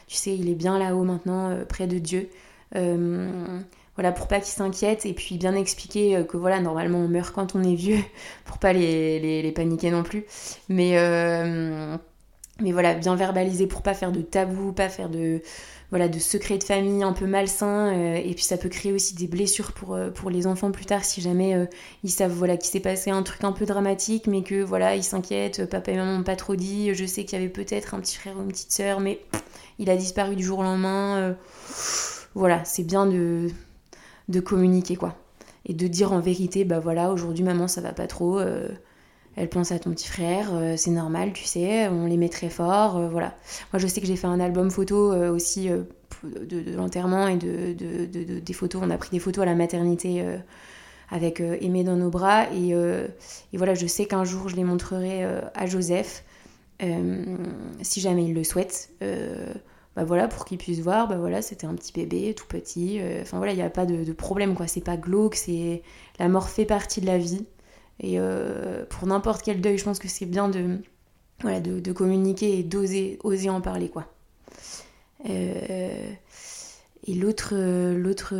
tu 0.06 0.16
sais, 0.16 0.34
il 0.36 0.50
est 0.50 0.54
bien 0.54 0.78
là-haut 0.78 1.04
maintenant, 1.04 1.56
près 1.66 1.86
de 1.86 1.98
Dieu. 1.98 2.28
Voilà, 2.74 4.12
pour 4.12 4.28
pas 4.28 4.40
qu'ils 4.40 4.52
s'inquiètent 4.52 5.06
et 5.06 5.14
puis 5.14 5.38
bien 5.38 5.54
expliquer 5.54 6.22
que 6.28 6.36
voilà, 6.36 6.60
normalement 6.60 6.98
on 6.98 7.08
meurt 7.08 7.34
quand 7.34 7.54
on 7.54 7.62
est 7.62 7.76
vieux, 7.76 8.00
pour 8.44 8.58
pas 8.58 8.74
les, 8.74 9.42
les, 9.42 9.52
paniquer 9.52 9.90
non 9.90 10.02
plus. 10.02 10.24
Mais, 10.68 10.98
mais 12.60 12.72
voilà, 12.72 12.92
bien 12.94 13.16
verbaliser 13.16 13.66
pour 13.66 13.80
pas 13.80 13.94
faire 13.94 14.12
de 14.12 14.20
tabou, 14.20 14.72
pas 14.72 14.90
faire 14.90 15.08
de, 15.08 15.40
voilà, 15.94 16.08
de 16.08 16.18
secrets 16.18 16.58
de 16.58 16.64
famille 16.64 17.04
un 17.04 17.12
peu 17.12 17.24
malsains. 17.24 17.94
euh, 17.94 18.16
et 18.16 18.34
puis 18.34 18.42
ça 18.42 18.56
peut 18.56 18.68
créer 18.68 18.92
aussi 18.92 19.14
des 19.14 19.28
blessures 19.28 19.70
pour, 19.70 19.94
euh, 19.94 20.10
les 20.28 20.48
enfants 20.48 20.72
plus 20.72 20.86
tard 20.86 21.04
si 21.04 21.20
jamais 21.20 21.54
euh, 21.54 21.66
ils 22.02 22.10
savent 22.10 22.32
voilà, 22.32 22.56
qu'il 22.56 22.68
s'est 22.68 22.80
passé 22.80 23.10
un 23.10 23.22
truc 23.22 23.44
un 23.44 23.52
peu 23.52 23.64
dramatique, 23.64 24.26
mais 24.26 24.42
que 24.42 24.60
voilà, 24.64 24.96
ils 24.96 25.04
s'inquiètent, 25.04 25.70
papa 25.70 25.92
et 25.92 25.96
maman 25.96 26.16
m'ont 26.16 26.24
pas 26.24 26.34
trop 26.34 26.56
dit, 26.56 26.92
je 26.96 27.04
sais 27.04 27.24
qu'il 27.24 27.38
y 27.38 27.42
avait 27.42 27.48
peut-être 27.48 27.94
un 27.94 28.00
petit 28.00 28.16
frère 28.16 28.36
ou 28.36 28.40
une 28.40 28.48
petite 28.48 28.72
sœur, 28.72 28.98
mais 28.98 29.20
il 29.78 29.88
a 29.88 29.96
disparu 29.96 30.34
du 30.34 30.42
jour 30.42 30.58
au 30.58 30.62
lendemain. 30.64 31.36
voilà, 32.34 32.64
c'est 32.64 32.82
bien 32.82 33.06
de, 33.06 33.48
de 34.28 34.40
communiquer 34.40 34.96
quoi. 34.96 35.14
Et 35.64 35.74
de 35.74 35.86
dire 35.86 36.12
en 36.12 36.18
vérité, 36.18 36.64
bah 36.64 36.80
voilà, 36.80 37.12
aujourd'hui 37.12 37.44
maman 37.44 37.68
ça 37.68 37.80
va 37.80 37.92
pas 37.92 38.08
trop, 38.08 38.40
elle 39.36 39.48
pense 39.48 39.72
à 39.72 39.78
ton 39.78 39.90
petit 39.90 40.08
frère, 40.08 40.50
euh, 40.54 40.74
c'est 40.76 40.90
normal, 40.90 41.32
tu 41.32 41.44
sais, 41.44 41.88
on 41.88 42.06
les 42.06 42.16
met 42.16 42.28
très 42.28 42.48
fort, 42.50 42.96
euh, 42.96 43.08
voilà. 43.08 43.34
Moi 43.72 43.78
je 43.80 43.86
sais 43.86 44.00
que 44.00 44.06
j'ai 44.06 44.16
fait 44.16 44.26
un 44.26 44.40
album 44.40 44.70
photo 44.70 45.12
euh, 45.12 45.30
aussi 45.32 45.68
de, 45.68 46.76
l'enterrement 46.76 47.26
et 47.28 47.36
de, 47.36 47.72
de- 47.72 48.06
de- 48.06 48.24
de- 48.24 48.38
des 48.40 48.52
photos, 48.52 48.82
on 48.84 48.90
a 48.90 48.96
pris 48.98 49.10
des 49.10 49.18
photos 49.18 49.42
à 49.42 49.46
la 49.46 49.54
maternité 49.54 50.24
avec 51.10 51.40
Aimé 51.40 51.84
dans 51.84 51.96
nos 51.96 52.10
bras 52.10 52.46
et, 52.52 52.74
voilà, 53.54 53.74
je 53.74 53.86
sais 53.86 54.06
qu'un 54.06 54.24
jour 54.24 54.48
je 54.48 54.56
les 54.56 54.64
montrerai 54.64 55.24
à 55.54 55.66
Joseph, 55.66 56.24
si 57.82 58.00
jamais 58.00 58.24
il 58.24 58.34
le 58.34 58.44
souhaite. 58.44 58.90
bah 59.96 60.04
voilà, 60.04 60.28
pour 60.28 60.44
qu'il 60.44 60.58
puisse 60.58 60.80
voir, 60.80 61.06
bah 61.08 61.16
voilà, 61.18 61.42
c'était 61.42 61.66
un 61.66 61.74
petit 61.74 61.92
bébé, 61.92 62.34
tout 62.34 62.46
petit. 62.46 63.00
Enfin 63.22 63.36
voilà, 63.38 63.52
il 63.52 63.56
n'y 63.56 63.62
a 63.62 63.70
pas 63.70 63.86
de 63.86 64.12
problème, 64.12 64.54
quoi. 64.54 64.66
C'est 64.66 64.80
pas 64.84 64.96
glauque, 64.96 65.34
c'est... 65.36 65.82
La 66.18 66.28
mort 66.28 66.48
fait 66.48 66.64
partie 66.64 67.00
de 67.00 67.06
la 67.06 67.18
vie. 67.18 67.44
Et 68.00 68.18
euh, 68.18 68.84
pour 68.88 69.06
n'importe 69.06 69.42
quel 69.42 69.60
deuil, 69.60 69.78
je 69.78 69.84
pense 69.84 69.98
que 69.98 70.08
c'est 70.08 70.26
bien 70.26 70.48
de, 70.48 70.78
voilà, 71.40 71.60
de, 71.60 71.92
communiquer 71.92 72.58
et 72.58 72.62
d'oser 72.62 73.18
oser 73.22 73.50
en 73.50 73.60
parler, 73.60 73.88
quoi. 73.88 74.06
et 75.24 77.14
l'autre, 77.14 77.54
l'autre, 77.94 78.34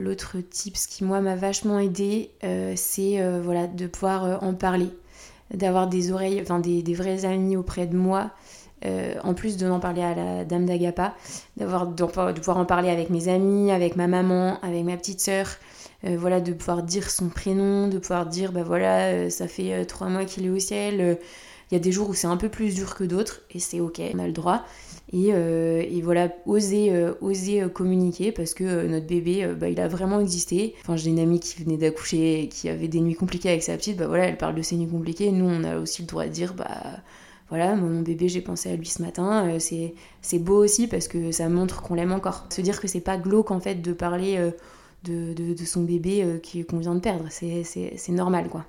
l'autre 0.00 0.38
tips 0.40 0.86
qui, 0.86 1.04
moi, 1.04 1.20
m'a 1.20 1.36
vachement 1.36 1.78
aidé, 1.78 2.30
c'est 2.74 3.40
voilà, 3.40 3.66
de 3.66 3.86
pouvoir 3.86 4.42
en 4.42 4.54
parler, 4.54 4.88
d'avoir 5.54 5.86
des 5.86 6.10
oreilles, 6.10 6.40
enfin 6.42 6.58
des, 6.58 6.82
des, 6.82 6.94
vrais 6.94 7.24
amis 7.24 7.56
auprès 7.56 7.86
de 7.86 7.96
moi, 7.96 8.32
en 8.84 9.34
plus 9.34 9.56
de 9.56 9.66
n'en 9.66 9.80
parler 9.80 10.02
à 10.02 10.14
la 10.14 10.44
dame 10.44 10.66
d'Agapa, 10.66 11.14
d'avoir, 11.56 11.86
de 11.86 12.04
pouvoir 12.04 12.58
en 12.58 12.66
parler 12.66 12.90
avec 12.90 13.08
mes 13.08 13.28
amis, 13.28 13.70
avec 13.70 13.94
ma 13.96 14.08
maman, 14.08 14.58
avec 14.62 14.84
ma 14.84 14.96
petite 14.96 15.20
sœur, 15.20 15.46
euh, 16.04 16.16
voilà, 16.18 16.40
de 16.40 16.52
pouvoir 16.52 16.82
dire 16.82 17.10
son 17.10 17.28
prénom, 17.28 17.88
de 17.88 17.98
pouvoir 17.98 18.26
dire, 18.26 18.52
bah 18.52 18.62
voilà, 18.62 19.08
euh, 19.08 19.30
ça 19.30 19.48
fait 19.48 19.72
euh, 19.72 19.84
trois 19.84 20.08
mois 20.08 20.24
qu'il 20.24 20.44
est 20.46 20.50
au 20.50 20.58
ciel. 20.58 21.18
Il 21.70 21.74
y 21.74 21.76
a 21.76 21.80
des 21.80 21.90
jours 21.90 22.08
où 22.08 22.14
c'est 22.14 22.26
un 22.26 22.36
peu 22.36 22.48
plus 22.48 22.74
dur 22.74 22.94
que 22.94 23.04
d'autres, 23.04 23.42
et 23.50 23.58
c'est 23.58 23.80
ok, 23.80 24.00
on 24.14 24.18
a 24.18 24.26
le 24.26 24.32
droit. 24.32 24.64
Et, 25.12 25.32
voilà, 26.02 26.28
oser, 26.46 26.92
oser 27.20 27.64
communiquer 27.72 28.32
parce 28.32 28.54
que 28.54 28.86
notre 28.86 29.06
bébé, 29.06 29.46
bah, 29.58 29.68
il 29.68 29.80
a 29.80 29.88
vraiment 29.88 30.20
existé. 30.20 30.74
Enfin, 30.82 30.96
j'ai 30.96 31.10
une 31.10 31.18
amie 31.18 31.40
qui 31.40 31.62
venait 31.62 31.76
d'accoucher, 31.76 32.48
qui 32.52 32.68
avait 32.68 32.88
des 32.88 33.00
nuits 33.00 33.14
compliquées 33.14 33.48
avec 33.50 33.62
sa 33.62 33.76
petite, 33.76 33.96
bah 33.96 34.06
voilà, 34.06 34.26
elle 34.26 34.36
parle 34.36 34.54
de 34.54 34.62
ses 34.62 34.76
nuits 34.76 34.90
compliquées. 34.90 35.32
Nous, 35.32 35.44
on 35.44 35.64
a 35.64 35.78
aussi 35.78 36.02
le 36.02 36.08
droit 36.08 36.24
de 36.26 36.30
dire, 36.30 36.54
bah 36.54 36.68
voilà, 37.48 37.74
mon 37.76 38.02
bébé, 38.02 38.28
j'ai 38.28 38.40
pensé 38.40 38.70
à 38.70 38.76
lui 38.76 38.86
ce 38.86 39.02
matin. 39.02 39.58
c'est 39.58 40.38
beau 40.38 40.62
aussi 40.62 40.86
parce 40.86 41.08
que 41.08 41.32
ça 41.32 41.48
montre 41.48 41.82
qu'on 41.82 41.94
l'aime 41.94 42.12
encore. 42.12 42.46
Se 42.50 42.60
dire 42.60 42.80
que 42.80 42.86
c'est 42.86 43.00
pas 43.00 43.16
glauque 43.16 43.50
en 43.50 43.60
fait 43.60 43.76
de 43.76 43.92
parler 43.92 44.52
de, 45.10 45.64
son 45.64 45.82
bébé 45.82 46.22
euh, 46.22 46.64
qu'on 46.64 46.78
vient 46.78 46.94
de 46.94 47.00
perdre. 47.00 47.26
C'est 47.30 48.08
normal, 48.10 48.48
quoi. 48.48 48.64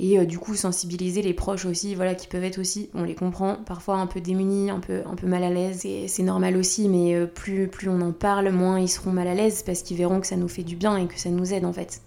Et 0.00 0.18
euh, 0.18 0.24
du 0.24 0.38
coup, 0.38 0.54
sensibiliser 0.54 1.22
les 1.22 1.34
proches 1.34 1.64
aussi, 1.64 1.94
voilà, 1.94 2.14
qui 2.14 2.28
peuvent 2.28 2.44
être 2.44 2.58
aussi, 2.58 2.88
on 2.94 3.02
les 3.02 3.16
comprend, 3.16 3.56
parfois 3.56 3.96
un 3.96 4.06
peu 4.06 4.20
démunis, 4.20 4.70
un 4.70 4.78
peu, 4.78 5.02
un 5.04 5.16
peu 5.16 5.26
mal 5.26 5.42
à 5.42 5.50
l'aise. 5.50 5.84
C'est 6.06 6.22
normal 6.22 6.56
aussi, 6.56 6.88
mais 6.88 7.14
euh, 7.14 7.26
plus, 7.26 7.66
plus 7.66 7.88
on 7.88 8.00
en 8.00 8.12
parle, 8.12 8.50
moins 8.50 8.78
ils 8.78 8.88
seront 8.88 9.10
mal 9.10 9.26
à 9.26 9.34
l'aise 9.34 9.62
parce 9.64 9.82
qu'ils 9.82 9.96
verront 9.96 10.20
que 10.20 10.26
ça 10.26 10.36
nous 10.36 10.48
fait 10.48 10.62
du 10.62 10.76
bien 10.76 10.96
et 10.96 11.06
que 11.06 11.18
ça 11.18 11.30
nous 11.30 11.52
aide 11.52 11.64
en 11.64 11.72
fait. 11.72 12.00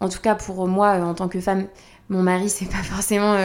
En 0.00 0.08
tout 0.08 0.20
cas, 0.20 0.34
pour 0.34 0.66
moi, 0.66 0.96
en 0.96 1.14
tant 1.14 1.28
que 1.28 1.40
femme, 1.40 1.68
mon 2.08 2.22
mari, 2.22 2.50
c'est 2.50 2.68
pas 2.68 2.82
forcément 2.82 3.36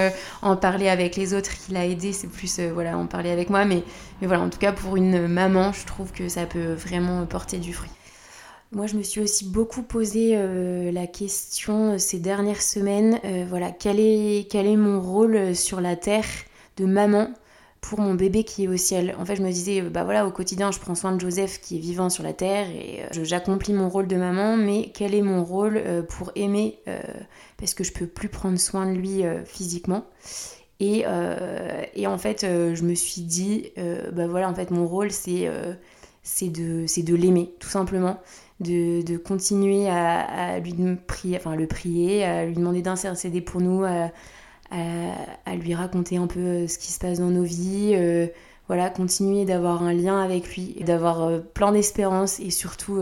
en 0.41 0.57
parler 0.57 0.89
avec 0.89 1.15
les 1.15 1.35
autres 1.35 1.51
qui 1.51 1.71
l'a 1.71 1.85
aidé, 1.85 2.11
c'est 2.11 2.27
plus 2.27 2.59
voilà, 2.59 2.97
en 2.97 3.05
parler 3.05 3.29
avec 3.29 3.51
moi. 3.51 3.63
Mais, 3.63 3.83
mais 4.19 4.27
voilà, 4.27 4.41
en 4.41 4.49
tout 4.49 4.57
cas, 4.57 4.73
pour 4.73 4.97
une 4.97 5.27
maman, 5.27 5.71
je 5.71 5.85
trouve 5.85 6.11
que 6.11 6.27
ça 6.27 6.47
peut 6.47 6.73
vraiment 6.73 7.25
porter 7.27 7.59
du 7.59 7.73
fruit. 7.73 7.91
Moi, 8.73 8.85
je 8.85 8.97
me 8.97 9.01
suis 9.01 9.21
aussi 9.21 9.45
beaucoup 9.45 9.81
posé 9.81 10.33
euh, 10.35 10.91
la 10.91 11.07
question 11.07 11.93
euh, 11.93 11.97
ces 11.97 12.19
dernières 12.19 12.61
semaines, 12.61 13.17
euh, 13.23 13.45
voilà, 13.47 13.71
quel 13.71 13.97
est, 13.97 14.45
quel 14.51 14.67
est 14.67 14.75
mon 14.75 14.99
rôle 14.99 15.55
sur 15.55 15.79
la 15.79 15.95
terre 15.95 16.25
de 16.75 16.85
maman 16.85 17.29
pour 17.79 18.01
mon 18.01 18.13
bébé 18.13 18.43
qui 18.43 18.65
est 18.65 18.67
au 18.67 18.75
ciel? 18.75 19.15
En 19.19 19.25
fait, 19.25 19.37
je 19.37 19.41
me 19.41 19.49
disais, 19.49 19.81
bah 19.83 20.03
voilà, 20.03 20.27
au 20.27 20.31
quotidien, 20.31 20.71
je 20.71 20.79
prends 20.79 20.95
soin 20.95 21.13
de 21.13 21.21
Joseph 21.21 21.61
qui 21.61 21.77
est 21.77 21.79
vivant 21.79 22.09
sur 22.09 22.25
la 22.25 22.33
terre 22.33 22.67
et 22.69 23.03
j'accomplis 23.23 23.71
mon 23.71 23.87
rôle 23.87 24.07
de 24.07 24.17
maman, 24.17 24.57
mais 24.57 24.91
quel 24.93 25.15
est 25.15 25.21
mon 25.21 25.45
rôle 25.45 25.81
pour 26.09 26.33
aimer 26.35 26.79
parce 27.55 27.73
que 27.73 27.85
je 27.85 27.93
peux 27.93 28.07
plus 28.07 28.27
prendre 28.27 28.59
soin 28.59 28.91
de 28.91 28.97
lui 28.97 29.21
physiquement? 29.45 30.03
Et, 30.81 31.05
et, 31.95 32.07
en 32.07 32.17
fait, 32.17 32.41
je 32.41 32.83
me 32.83 32.95
suis 32.95 33.21
dit, 33.21 33.71
bah 34.11 34.27
voilà, 34.27 34.49
en 34.49 34.55
fait, 34.55 34.71
mon 34.71 34.87
rôle, 34.87 35.11
c'est 35.11 35.49
c'est 36.27 36.49
de, 36.49 36.85
de 36.85 37.15
l'aimer, 37.15 37.53
tout 37.59 37.69
simplement 37.69 38.19
de, 38.59 39.17
continuer 39.17 39.87
à, 39.89 40.59
lui 40.59 40.73
prier, 41.07 41.37
enfin, 41.37 41.55
le 41.55 41.67
prier, 41.67 42.23
à 42.23 42.45
lui 42.45 42.53
demander 42.53 42.81
d'intercéder 42.81 43.41
pour 43.41 43.61
nous, 43.61 43.83
à, 43.83 44.11
à, 44.71 45.55
lui 45.55 45.73
raconter 45.73 46.17
un 46.17 46.27
peu 46.27 46.39
euh, 46.39 46.67
ce 46.67 46.77
qui 46.77 46.91
se 46.91 46.99
passe 46.99 47.19
dans 47.19 47.29
nos 47.29 47.43
vies. 47.43 47.93
Euh, 47.95 48.27
voilà, 48.67 48.89
continuer 48.89 49.45
d'avoir 49.45 49.81
un 49.81 49.93
lien 49.93 50.21
avec 50.21 50.53
lui, 50.53 50.75
d'avoir 50.85 51.23
euh, 51.23 51.39
plein 51.39 51.71
d'espérance 51.71 52.41
et 52.41 52.49
surtout 52.49 52.99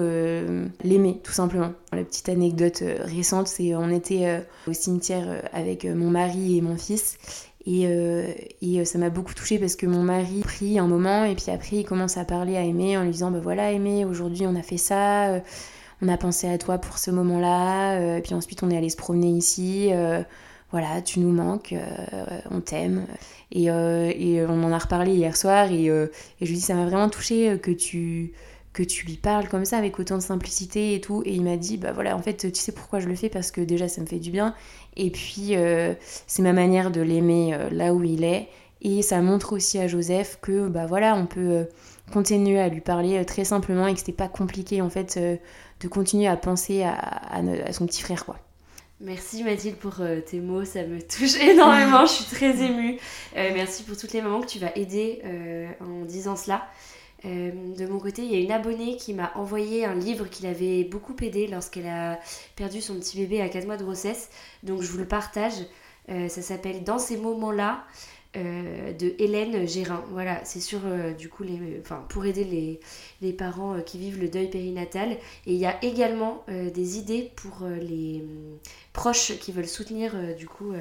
l'aimer, 0.83 1.19
tout 1.23 1.31
simplement. 1.31 1.71
La 1.91 2.03
petite 2.03 2.29
anecdote 2.29 2.83
récente, 2.99 3.47
c'est 3.47 3.75
on 3.75 3.89
était 3.89 4.45
au 4.67 4.73
cimetière 4.73 5.41
avec 5.53 5.85
mon 5.85 6.11
mari 6.11 6.57
et 6.57 6.61
mon 6.61 6.77
fils 6.77 7.17
et, 7.65 7.87
et 8.61 8.85
ça 8.85 8.97
m'a 8.97 9.09
beaucoup 9.09 9.33
touchée 9.33 9.57
parce 9.57 9.75
que 9.75 9.85
mon 9.85 10.03
mari 10.03 10.41
prie 10.41 10.77
un 10.77 10.87
moment 10.87 11.23
et 11.23 11.35
puis 11.35 11.51
après 11.51 11.77
il 11.77 11.83
commence 11.83 12.17
à 12.17 12.25
parler 12.25 12.57
à 12.57 12.61
Aimé 12.61 12.97
en 12.97 13.03
lui 13.03 13.11
disant 13.11 13.31
bah 13.31 13.39
voilà 13.41 13.71
Aimé 13.71 14.05
aujourd'hui 14.05 14.45
on 14.45 14.55
a 14.55 14.61
fait 14.61 14.77
ça, 14.77 15.41
on 16.01 16.07
a 16.07 16.17
pensé 16.17 16.47
à 16.47 16.57
toi 16.57 16.77
pour 16.77 16.97
ce 16.97 17.09
moment-là, 17.11 18.17
et 18.17 18.21
puis 18.21 18.35
ensuite 18.35 18.61
on 18.63 18.69
est 18.69 18.77
allé 18.77 18.89
se 18.89 18.97
promener 18.97 19.29
ici, 19.29 19.89
voilà 20.71 21.01
tu 21.01 21.19
nous 21.19 21.31
manques, 21.31 21.73
on 22.51 22.61
t'aime. 22.61 23.05
Et, 23.51 23.65
et, 23.65 24.45
on 24.47 24.63
en 24.63 24.71
a 24.71 24.77
reparlé 24.77 25.13
hier 25.13 25.35
soir 25.35 25.71
et, 25.71 25.85
et 25.85 26.09
je 26.41 26.45
lui 26.45 26.55
dis 26.55 26.61
ça 26.61 26.75
m'a 26.75 26.85
vraiment 26.85 27.09
touchée 27.09 27.57
que 27.59 27.71
tu 27.71 28.33
que 28.75 28.83
tu 28.83 29.05
lui 29.05 29.15
parles 29.15 29.47
comme 29.47 29.63
ça 29.63 29.77
avec 29.77 29.97
autant 29.99 30.17
de 30.17 30.21
simplicité 30.21 30.95
et 30.95 31.01
tout. 31.01 31.23
Et 31.25 31.33
il 31.33 31.43
m'a 31.43 31.55
dit, 31.55 31.77
bah 31.77 31.93
voilà, 31.93 32.15
en 32.15 32.21
fait, 32.21 32.51
tu 32.51 32.59
sais 32.59 32.73
pourquoi 32.73 32.99
je 32.99 33.07
le 33.07 33.15
fais 33.15 33.29
Parce 33.29 33.49
que 33.49 33.61
déjà, 33.61 33.87
ça 33.87 34.01
me 34.01 34.05
fait 34.05 34.19
du 34.19 34.31
bien. 34.31 34.53
Et 34.97 35.09
puis, 35.09 35.55
euh, 35.55 35.93
c'est 36.27 36.41
ma 36.41 36.51
manière 36.51 36.91
de 36.91 37.01
l'aimer 37.01 37.53
euh, 37.53 37.69
là 37.71 37.93
où 37.93 38.03
il 38.03 38.25
est. 38.25 38.49
Et 38.81 39.01
ça 39.01 39.21
montre 39.21 39.53
aussi 39.53 39.79
à 39.79 39.87
Joseph 39.87 40.39
que, 40.41 40.67
bah 40.67 40.85
voilà, 40.87 41.15
on 41.15 41.25
peut 41.25 41.39
euh, 41.39 41.63
continuer 42.11 42.59
à 42.59 42.67
lui 42.67 42.81
parler 42.81 43.23
très 43.25 43.45
simplement 43.45 43.87
et 43.87 43.93
que 43.93 43.99
c'était 43.99 44.11
pas 44.11 44.27
compliqué, 44.27 44.81
en 44.81 44.89
fait, 44.89 45.17
de 45.17 45.87
continuer 45.87 46.27
à 46.27 46.35
penser 46.35 46.83
à, 46.83 46.93
à, 46.93 47.71
son 47.71 47.87
petit 47.87 48.01
frère, 48.01 48.25
quoi. 48.25 48.37
Merci 49.01 49.43
Mathilde 49.43 49.75
pour 49.75 49.95
tes 50.25 50.39
mots, 50.39 50.63
ça 50.63 50.83
me 50.83 51.01
touche 51.01 51.35
énormément, 51.41 52.05
je 52.05 52.11
suis 52.11 52.25
très 52.25 52.63
émue. 52.63 52.97
merci 53.35 53.83
pour 53.83 53.97
toutes 53.97 54.13
les 54.13 54.21
mamans 54.21 54.39
que 54.39 54.47
tu 54.47 54.59
vas 54.59 54.71
aider 54.75 55.21
en 55.81 56.05
disant 56.05 56.35
cela. 56.35 56.65
Euh, 57.25 57.51
de 57.75 57.85
mon 57.87 57.99
côté, 57.99 58.23
il 58.23 58.31
y 58.31 58.35
a 58.35 58.39
une 58.39 58.51
abonnée 58.51 58.97
qui 58.97 59.13
m'a 59.13 59.31
envoyé 59.35 59.85
un 59.85 59.95
livre 59.95 60.29
qui 60.29 60.43
l'avait 60.43 60.83
beaucoup 60.83 61.15
aidé 61.21 61.47
lorsqu'elle 61.47 61.87
a 61.87 62.19
perdu 62.55 62.81
son 62.81 62.95
petit 62.95 63.17
bébé 63.17 63.41
à 63.41 63.49
4 63.49 63.65
mois 63.65 63.77
de 63.77 63.83
grossesse. 63.83 64.29
Donc 64.63 64.81
je 64.81 64.91
vous 64.91 64.97
le 64.97 65.07
partage. 65.07 65.53
Euh, 66.09 66.27
ça 66.27 66.41
s'appelle 66.41 66.83
Dans 66.83 66.99
ces 66.99 67.17
moments-là 67.17 67.83
euh, 68.35 68.93
de 68.93 69.13
Hélène 69.19 69.67
Gérin. 69.67 70.03
Voilà, 70.11 70.43
c'est 70.43 70.59
sur 70.59 70.81
du 71.17 71.29
coup 71.29 71.43
les, 71.43 71.79
enfin, 71.81 72.05
pour 72.09 72.25
aider 72.25 72.43
les, 73.21 73.33
parents 73.33 73.81
qui 73.81 73.97
vivent 73.97 74.21
le 74.21 74.29
deuil 74.29 74.49
périnatal. 74.49 75.11
Et 75.45 75.53
il 75.53 75.57
y 75.57 75.65
a 75.65 75.83
également 75.83 76.45
des 76.47 76.97
idées 76.97 77.31
pour 77.35 77.67
les 77.81 78.23
proches 78.93 79.37
qui 79.39 79.51
veulent 79.51 79.67
soutenir 79.67 80.13
du 80.37 80.47
coup 80.47 80.73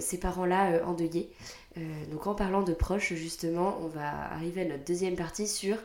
ces 0.00 0.18
parents-là 0.18 0.84
endeuillés. 0.86 1.30
Euh, 1.78 1.80
donc 2.10 2.26
en 2.26 2.34
parlant 2.34 2.62
de 2.62 2.72
proches, 2.72 3.12
justement, 3.14 3.78
on 3.82 3.88
va 3.88 4.32
arriver 4.32 4.62
à 4.62 4.64
notre 4.64 4.84
deuxième 4.84 5.16
partie 5.16 5.46
sur 5.46 5.76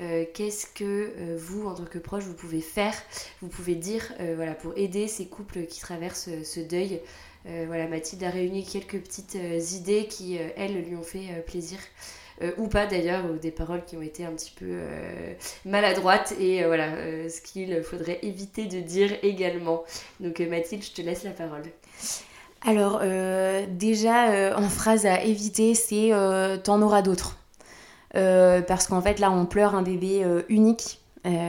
euh, 0.00 0.24
qu'est-ce 0.34 0.66
que 0.66 0.84
euh, 0.84 1.36
vous, 1.38 1.66
en 1.66 1.74
tant 1.74 1.84
que 1.84 1.98
proche, 1.98 2.24
vous 2.24 2.34
pouvez 2.34 2.60
faire, 2.60 2.94
vous 3.40 3.48
pouvez 3.48 3.74
dire 3.74 4.12
voilà, 4.34 4.54
pour 4.54 4.76
aider 4.76 5.08
ces 5.08 5.26
couples 5.26 5.66
qui 5.66 5.80
traversent 5.80 6.30
ce 6.42 6.60
deuil. 6.60 7.00
Voilà, 7.66 7.86
Mathilde 7.86 8.24
a 8.24 8.30
réuni 8.30 8.64
quelques 8.64 8.98
petites 8.98 9.38
idées 9.72 10.06
qui, 10.06 10.38
elles, 10.56 10.82
lui 10.82 10.96
ont 10.96 11.02
fait 11.02 11.44
plaisir. 11.46 11.78
ou 12.58 12.68
pas 12.68 12.86
d'ailleurs, 12.86 13.24
ou 13.30 13.38
des 13.38 13.50
paroles 13.50 13.84
qui 13.84 13.96
ont 13.96 14.02
été 14.02 14.24
un 14.24 14.32
petit 14.32 14.52
peu 14.58 14.80
maladroites 15.64 16.34
et 16.40 16.64
voilà 16.64 16.90
ce 17.28 17.40
qu'il 17.40 17.82
faudrait 17.82 18.18
éviter 18.22 18.66
de 18.66 18.80
dire 18.80 19.12
également. 19.22 19.84
Donc 20.20 20.40
Mathilde, 20.40 20.82
je 20.82 20.92
te 20.92 21.02
laisse 21.02 21.24
la 21.24 21.30
parole. 21.30 21.64
Alors 22.66 22.98
euh, 23.02 23.64
déjà 23.68 24.30
euh, 24.30 24.54
en 24.56 24.68
phrase 24.68 25.06
à 25.06 25.22
éviter 25.22 25.74
c'est 25.74 26.12
euh, 26.12 26.56
t'en 26.56 26.82
auras 26.82 27.02
d'autres. 27.02 27.38
parce 28.12 28.88
qu'en 28.88 29.00
fait 29.00 29.20
là 29.20 29.30
on 29.30 29.46
pleure 29.46 29.74
un 29.74 29.82
bébé 29.82 30.24
unique. 30.48 31.00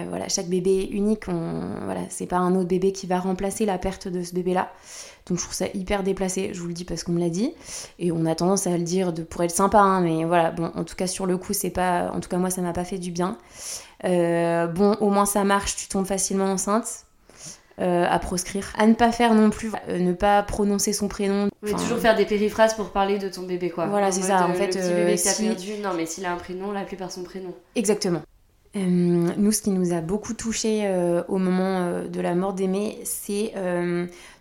Voilà, 0.10 0.27
chaque 0.29 0.48
bébé 0.48 0.81
est 0.84 0.96
unique, 0.96 1.25
voilà, 1.27 2.01
c'est 2.10 2.25
pas 2.25 2.38
un 2.38 2.55
autre 2.55 2.67
bébé 2.67 2.91
qui 2.91 3.07
va 3.07 3.19
remplacer 3.19 3.65
la 3.65 3.77
perte 3.77 4.07
de 4.07 4.24
ce 4.24 4.34
bébé-là. 4.34 4.72
Donc 5.27 5.38
je 5.38 5.43
trouve 5.43 5.55
ça 5.55 5.65
hyper 5.74 6.03
déplacé, 6.03 6.51
je 6.53 6.62
vous 6.62 6.67
le 6.67 6.74
dis 6.74 6.86
parce 6.86 7.03
qu'on 7.03 7.12
me 7.12 7.19
l'a 7.19 7.29
dit. 7.29 7.53
Et 8.00 8.12
on 8.12 8.25
a 8.25 8.34
tendance 8.34 8.65
à 8.65 8.77
le 8.77 8.84
dire 8.84 9.12
de, 9.13 9.24
pour 9.24 9.43
être 9.43 9.51
sympa, 9.51 9.79
hein, 9.79 10.01
mais 10.01 10.24
voilà, 10.24 10.51
bon, 10.51 10.72
en 10.74 10.84
tout 10.84 10.96
cas 10.96 11.07
sur 11.07 11.25
le 11.25 11.38
coup, 11.38 11.53
c'est 11.53 11.69
pas. 11.69 12.12
En 12.13 12.19
tout 12.19 12.29
cas, 12.29 12.38
moi, 12.38 12.50
ça 12.50 12.62
m'a 12.62 12.74
pas 12.74 12.86
fait 12.86 12.98
du 12.98 13.12
bien. 13.12 13.38
bon, 14.03 14.96
au 15.00 15.10
moins 15.10 15.25
ça 15.25 15.43
marche, 15.43 15.75
tu 15.75 15.88
tombes 15.88 16.07
facilement 16.07 16.46
enceinte. 16.46 17.07
Euh, 17.79 18.05
à 18.10 18.17
proscrire. 18.17 18.74
À 18.75 18.88
ne 18.88 18.96
pas 18.96 19.12
faire 19.12 19.36
non 19.36 19.51
plus, 19.51 19.72
euh, 19.88 20.00
ne 20.00 20.12
pas 20.12 20.41
prononcer 20.41 20.93
son 20.93 21.07
prénom. 21.07 21.48
Mais 21.62 21.74
toujours 21.74 22.00
faire 22.00 22.15
des 22.15 22.25
périphrases 22.25 22.74
pour 22.74 22.89
parler 22.89 23.19
de 23.19 23.29
ton 23.29 23.43
bébé, 23.43 23.69
quoi. 23.69 23.86
Voilà, 23.86 24.12
c'est 24.12 24.24
ça. 24.24 24.48
En 24.48 24.50
euh, 24.50 24.53
fait, 24.53 24.74
le 24.74 24.81
petit 24.81 24.93
bébé 24.93 25.15
que 25.15 25.41
perdu, 25.43 25.84
non, 25.84 25.91
mais 25.96 26.07
s'il 26.07 26.25
a 26.25 26.34
un 26.34 26.38
prénom, 26.38 26.72
l'appelez 26.72 26.98
par 26.98 27.12
son 27.12 27.22
prénom. 27.22 27.53
Exactement. 27.75 28.24
Nous, 28.76 29.52
ce 29.52 29.62
qui 29.62 29.72
nous 29.72 29.94
a 29.94 30.02
beaucoup 30.02 30.34
touché 30.34 30.88
au 31.28 31.38
moment 31.38 32.04
de 32.04 32.22
la 32.22 32.36
mort 32.36 32.54
d'Aimé, 32.54 33.00
c'est 33.04 33.54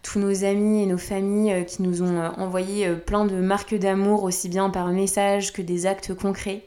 tous 0.02 0.18
nos 0.18 0.44
amis 0.44 0.82
et 0.82 0.86
nos 0.86 0.98
familles 0.98 1.64
qui 1.66 1.82
nous 1.82 2.02
ont 2.02 2.18
envoyé 2.36 2.90
plein 2.90 3.24
de 3.24 3.36
marques 3.36 3.74
d'amour, 3.74 4.24
aussi 4.24 4.48
bien 4.48 4.68
par 4.70 4.88
message 4.88 5.52
que 5.52 5.62
des 5.62 5.86
actes 5.86 6.14
concrets. 6.14 6.64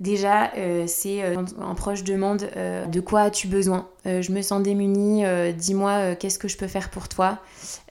Déjà, 0.00 0.52
c'est 0.86 1.22
un 1.24 1.74
proche 1.74 2.04
demande 2.04 2.48
de 2.56 3.00
quoi 3.00 3.22
as-tu 3.22 3.48
besoin? 3.48 3.88
Je 4.04 4.30
me 4.30 4.42
sens 4.42 4.62
démunie, 4.62 5.24
dis-moi 5.54 6.14
qu'est-ce 6.14 6.38
que 6.38 6.46
je 6.46 6.56
peux 6.56 6.68
faire 6.68 6.90
pour 6.90 7.08
toi? 7.08 7.38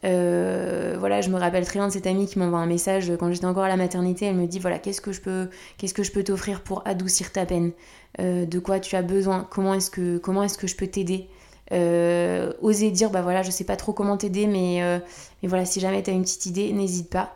Voilà, 0.03 1.19
je 1.19 1.29
me 1.29 1.37
rappelle 1.37 1.65
très 1.65 1.79
bien 1.79 1.87
de 1.87 1.93
cette 1.93 2.07
amie 2.07 2.25
qui 2.25 2.39
m'envoie 2.39 2.59
un 2.59 2.65
message 2.65 3.11
quand 3.19 3.31
j'étais 3.33 3.45
encore 3.45 3.65
à 3.65 3.67
la 3.67 3.75
maternité. 3.75 4.25
Elle 4.25 4.35
me 4.35 4.47
dit 4.47 4.59
voilà, 4.59 4.79
qu'est-ce 4.79 5.01
que 5.01 5.11
je 5.11 5.19
peux, 5.19 6.23
t'offrir 6.23 6.61
pour 6.61 6.81
adoucir 6.87 7.33
ta 7.33 7.45
peine? 7.45 7.71
De 8.19 8.59
quoi 8.59 8.79
tu 8.79 8.95
as 8.95 9.01
besoin? 9.01 9.45
Comment 9.49 9.73
est-ce 9.73 9.89
que, 9.91 10.67
je 10.67 10.75
peux 10.77 10.87
t'aider? 10.87 11.27
Euh, 11.73 12.53
oser 12.61 12.91
dire 12.91 13.09
bah 13.09 13.21
voilà 13.21 13.43
je 13.43 13.51
sais 13.51 13.65
pas 13.65 13.75
trop 13.75 13.91
comment 13.91 14.15
t'aider 14.15 14.47
mais, 14.47 14.81
euh, 14.81 14.99
mais 15.43 15.49
voilà 15.49 15.65
si 15.65 15.81
jamais 15.81 16.01
tu 16.01 16.09
as 16.09 16.13
une 16.13 16.21
petite 16.21 16.45
idée 16.45 16.71
n'hésite 16.71 17.09
pas 17.09 17.35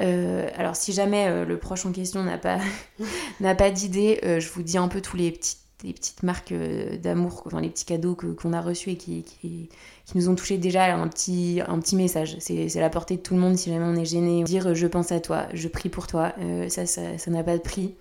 euh, 0.00 0.48
alors 0.56 0.76
si 0.76 0.92
jamais 0.92 1.44
le 1.44 1.58
proche 1.58 1.84
en 1.84 1.92
question 1.92 2.22
n'a 2.22 2.38
pas 2.38 2.58
pas 3.58 3.70
d'idée 3.70 4.20
je 4.22 4.48
vous 4.48 4.62
dis 4.62 4.78
un 4.78 4.88
peu 4.88 5.00
tous 5.00 5.16
les 5.16 5.30
petites 5.30 5.58
les 5.84 5.92
petites 5.92 6.22
marques 6.22 6.54
d'amour 7.02 7.42
enfin 7.46 7.60
les 7.60 7.68
petits 7.68 7.84
cadeaux 7.84 8.14
qu'on 8.14 8.52
a 8.52 8.60
reçus 8.60 8.90
et 8.90 8.96
qui, 8.96 9.24
qui, 9.24 9.68
nous 10.14 10.28
ont 10.28 10.36
touché 10.36 10.56
déjà 10.56 10.94
un 10.94 11.08
petit 11.08 11.60
un 11.66 11.80
petit 11.80 11.96
message. 11.96 12.36
C'est 12.38 12.68
la 12.76 12.88
portée 12.88 13.16
de 13.16 13.20
tout 13.20 13.34
le 13.34 13.40
monde 13.40 13.56
si 13.56 13.68
jamais 13.68 13.84
on 13.84 13.96
est 13.96 14.04
gêné. 14.04 14.44
Dire 14.44 14.76
je 14.76 14.86
pense 14.86 15.10
à 15.10 15.18
toi 15.18 15.48
je 15.54 15.66
prie 15.66 15.88
pour 15.88 16.06
toi 16.06 16.34
ça 16.68 16.86
ça 16.86 17.30
n'a 17.30 17.42
pas 17.42 17.56
de 17.56 17.62
prix. 17.62 17.96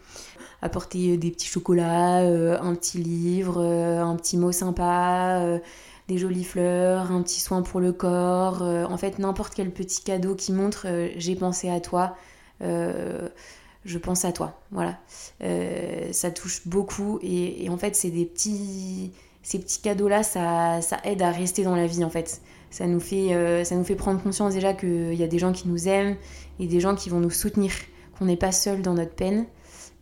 Apporter 0.61 1.13
euh, 1.13 1.17
des 1.17 1.31
petits 1.31 1.47
chocolats, 1.47 2.21
euh, 2.21 2.57
un 2.61 2.75
petit 2.75 2.99
livre, 2.99 3.59
euh, 3.59 4.03
un 4.03 4.15
petit 4.15 4.37
mot 4.37 4.51
sympa, 4.51 5.59
des 6.11 6.17
jolies 6.17 6.43
fleurs, 6.43 7.11
un 7.11 7.21
petit 7.21 7.39
soin 7.39 7.61
pour 7.61 7.79
le 7.79 7.93
corps. 7.93 8.61
en 8.61 8.97
fait, 8.97 9.17
n'importe 9.19 9.53
quel 9.55 9.71
petit 9.71 10.03
cadeau 10.03 10.35
qui 10.35 10.51
montre 10.51 10.87
j'ai 11.17 11.35
pensé 11.35 11.69
à 11.69 11.79
toi 11.79 12.15
je 13.83 13.97
pense 13.97 14.25
à 14.25 14.31
toi. 14.31 14.59
Voilà. 14.71 14.99
ça 16.11 16.31
touche 16.31 16.67
beaucoup 16.67 17.19
et, 17.21 17.67
en 17.69 17.77
fait, 17.77 17.95
c'est 17.95 18.11
des 18.11 18.25
petits. 18.25 19.11
Ces 19.43 19.57
petits 19.57 19.81
cadeaux-là, 19.81 20.21
ça, 20.21 20.81
ça, 20.81 20.99
aide 21.03 21.23
à 21.23 21.31
rester 21.31 21.63
dans 21.63 21.75
la 21.75 21.87
vie 21.87 22.03
en 22.03 22.11
fait. 22.11 22.41
Ça 22.69 22.85
nous 22.85 22.99
fait, 22.99 23.63
ça 23.65 23.75
nous 23.75 23.83
fait 23.83 23.95
prendre 23.95 24.21
conscience 24.21 24.53
déjà 24.53 24.73
qu'il 24.73 25.15
y 25.15 25.23
a 25.23 25.27
des 25.27 25.39
gens 25.39 25.51
qui 25.51 25.67
nous 25.67 25.87
aiment 25.87 26.15
et 26.59 26.67
des 26.67 26.79
gens 26.79 26.93
qui 26.93 27.09
vont 27.09 27.19
nous 27.19 27.31
soutenir, 27.31 27.71
qu'on 28.17 28.25
n'est 28.25 28.37
pas 28.37 28.51
seul 28.51 28.83
dans 28.83 28.93
notre 28.93 29.15
peine. 29.15 29.45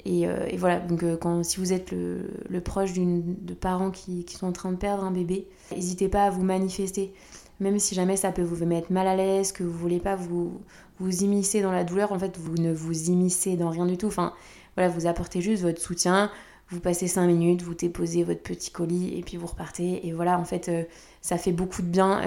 Euh, 0.08 0.46
et, 0.48 0.58
voilà, 0.58 0.80
donc 0.80 1.04
euh, 1.04 1.18
si 1.44 1.58
vous 1.58 1.74
êtes 1.74 1.92
le, 1.92 2.60
proche 2.62 2.94
de 2.94 3.54
parents 3.54 3.92
qui, 3.92 4.26
sont 4.30 4.48
en 4.48 4.52
train 4.52 4.72
de 4.72 4.78
perdre 4.78 5.04
un 5.04 5.12
bébé, 5.12 5.48
n'hésitez 5.72 6.10
pas 6.10 6.26
à 6.26 6.30
vous 6.30 6.44
manifester. 6.44 7.14
Même 7.60 7.78
si 7.80 7.94
jamais 7.94 8.16
ça 8.16 8.32
peut 8.32 8.44
vous 8.44 8.66
mettre 8.66 8.92
mal 8.92 9.08
à 9.08 9.16
l'aise, 9.16 9.52
que 9.52 9.64
vous 9.64 9.78
voulez 9.78 10.00
pas 10.00 10.16
vous, 10.16 10.62
vous 11.00 11.24
immiscer 11.24 11.62
dans 11.62 11.72
la 11.72 11.84
douleur, 11.84 12.14
en 12.14 12.20
fait, 12.20 12.38
vous 12.38 12.56
ne 12.56 12.72
vous 12.72 13.10
immiscez 13.10 13.58
dans 13.58 13.70
rien 13.70 13.86
du 13.86 13.98
tout. 13.98 14.08
Enfin, 14.08 14.34
voilà, 14.76 14.90
vous 14.90 15.08
apportez 15.08 15.42
juste 15.42 15.64
votre 15.64 15.82
soutien, 15.82 16.32
vous 16.70 16.80
passez 16.80 17.08
5 17.08 17.28
minutes, 17.28 17.62
vous 17.62 17.74
déposez 17.74 18.24
votre 18.24 18.42
petit 18.42 18.72
colis 18.72 19.18
et 19.18 19.22
puis 19.24 19.36
vous 19.36 19.48
repartez. 19.48 20.08
Et 20.08 20.14
voilà, 20.14 20.40
en 20.40 20.46
fait, 20.46 20.70
euh, 20.70 20.84
ça 21.22 21.38
fait 21.38 21.52
beaucoup 21.52 21.82
de 21.82 21.88
bien 21.88 22.22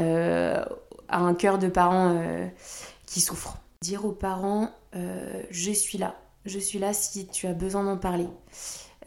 à 1.09 1.19
un 1.19 1.35
cœur 1.35 1.59
de 1.59 1.69
parents 1.69 2.15
qui 3.07 3.21
souffrent. 3.21 3.59
Dire 3.81 4.05
aux 4.05 4.13
parents, 4.13 4.71
je 4.95 5.73
suis 5.73 5.97
là 5.97 6.15
je 6.45 6.59
suis 6.59 6.79
là 6.79 6.93
si 6.93 7.27
tu 7.27 7.47
as 7.47 7.55
besoin 7.55 7.85
d'en 7.85 7.97
parler. 7.97 8.29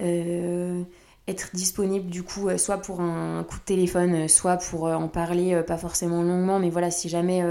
Euh, 0.02 0.84
être 1.28 1.50
disponible 1.56 2.08
du 2.12 2.22
coup 2.22 2.50
euh, 2.50 2.58
soit 2.58 2.78
pour 2.78 3.02
un 3.02 3.44
coup 3.44 3.58
de 3.58 3.64
téléphone, 3.64 4.14
euh, 4.14 4.28
soit 4.28 4.58
pour 4.58 4.84
en 4.84 5.08
parler, 5.08 5.62
pas 5.66 5.78
forcément 5.78 6.22
longuement, 6.22 6.60
mais 6.60 6.70
voilà, 6.70 6.92
si 6.92 7.10
jamais 7.10 7.42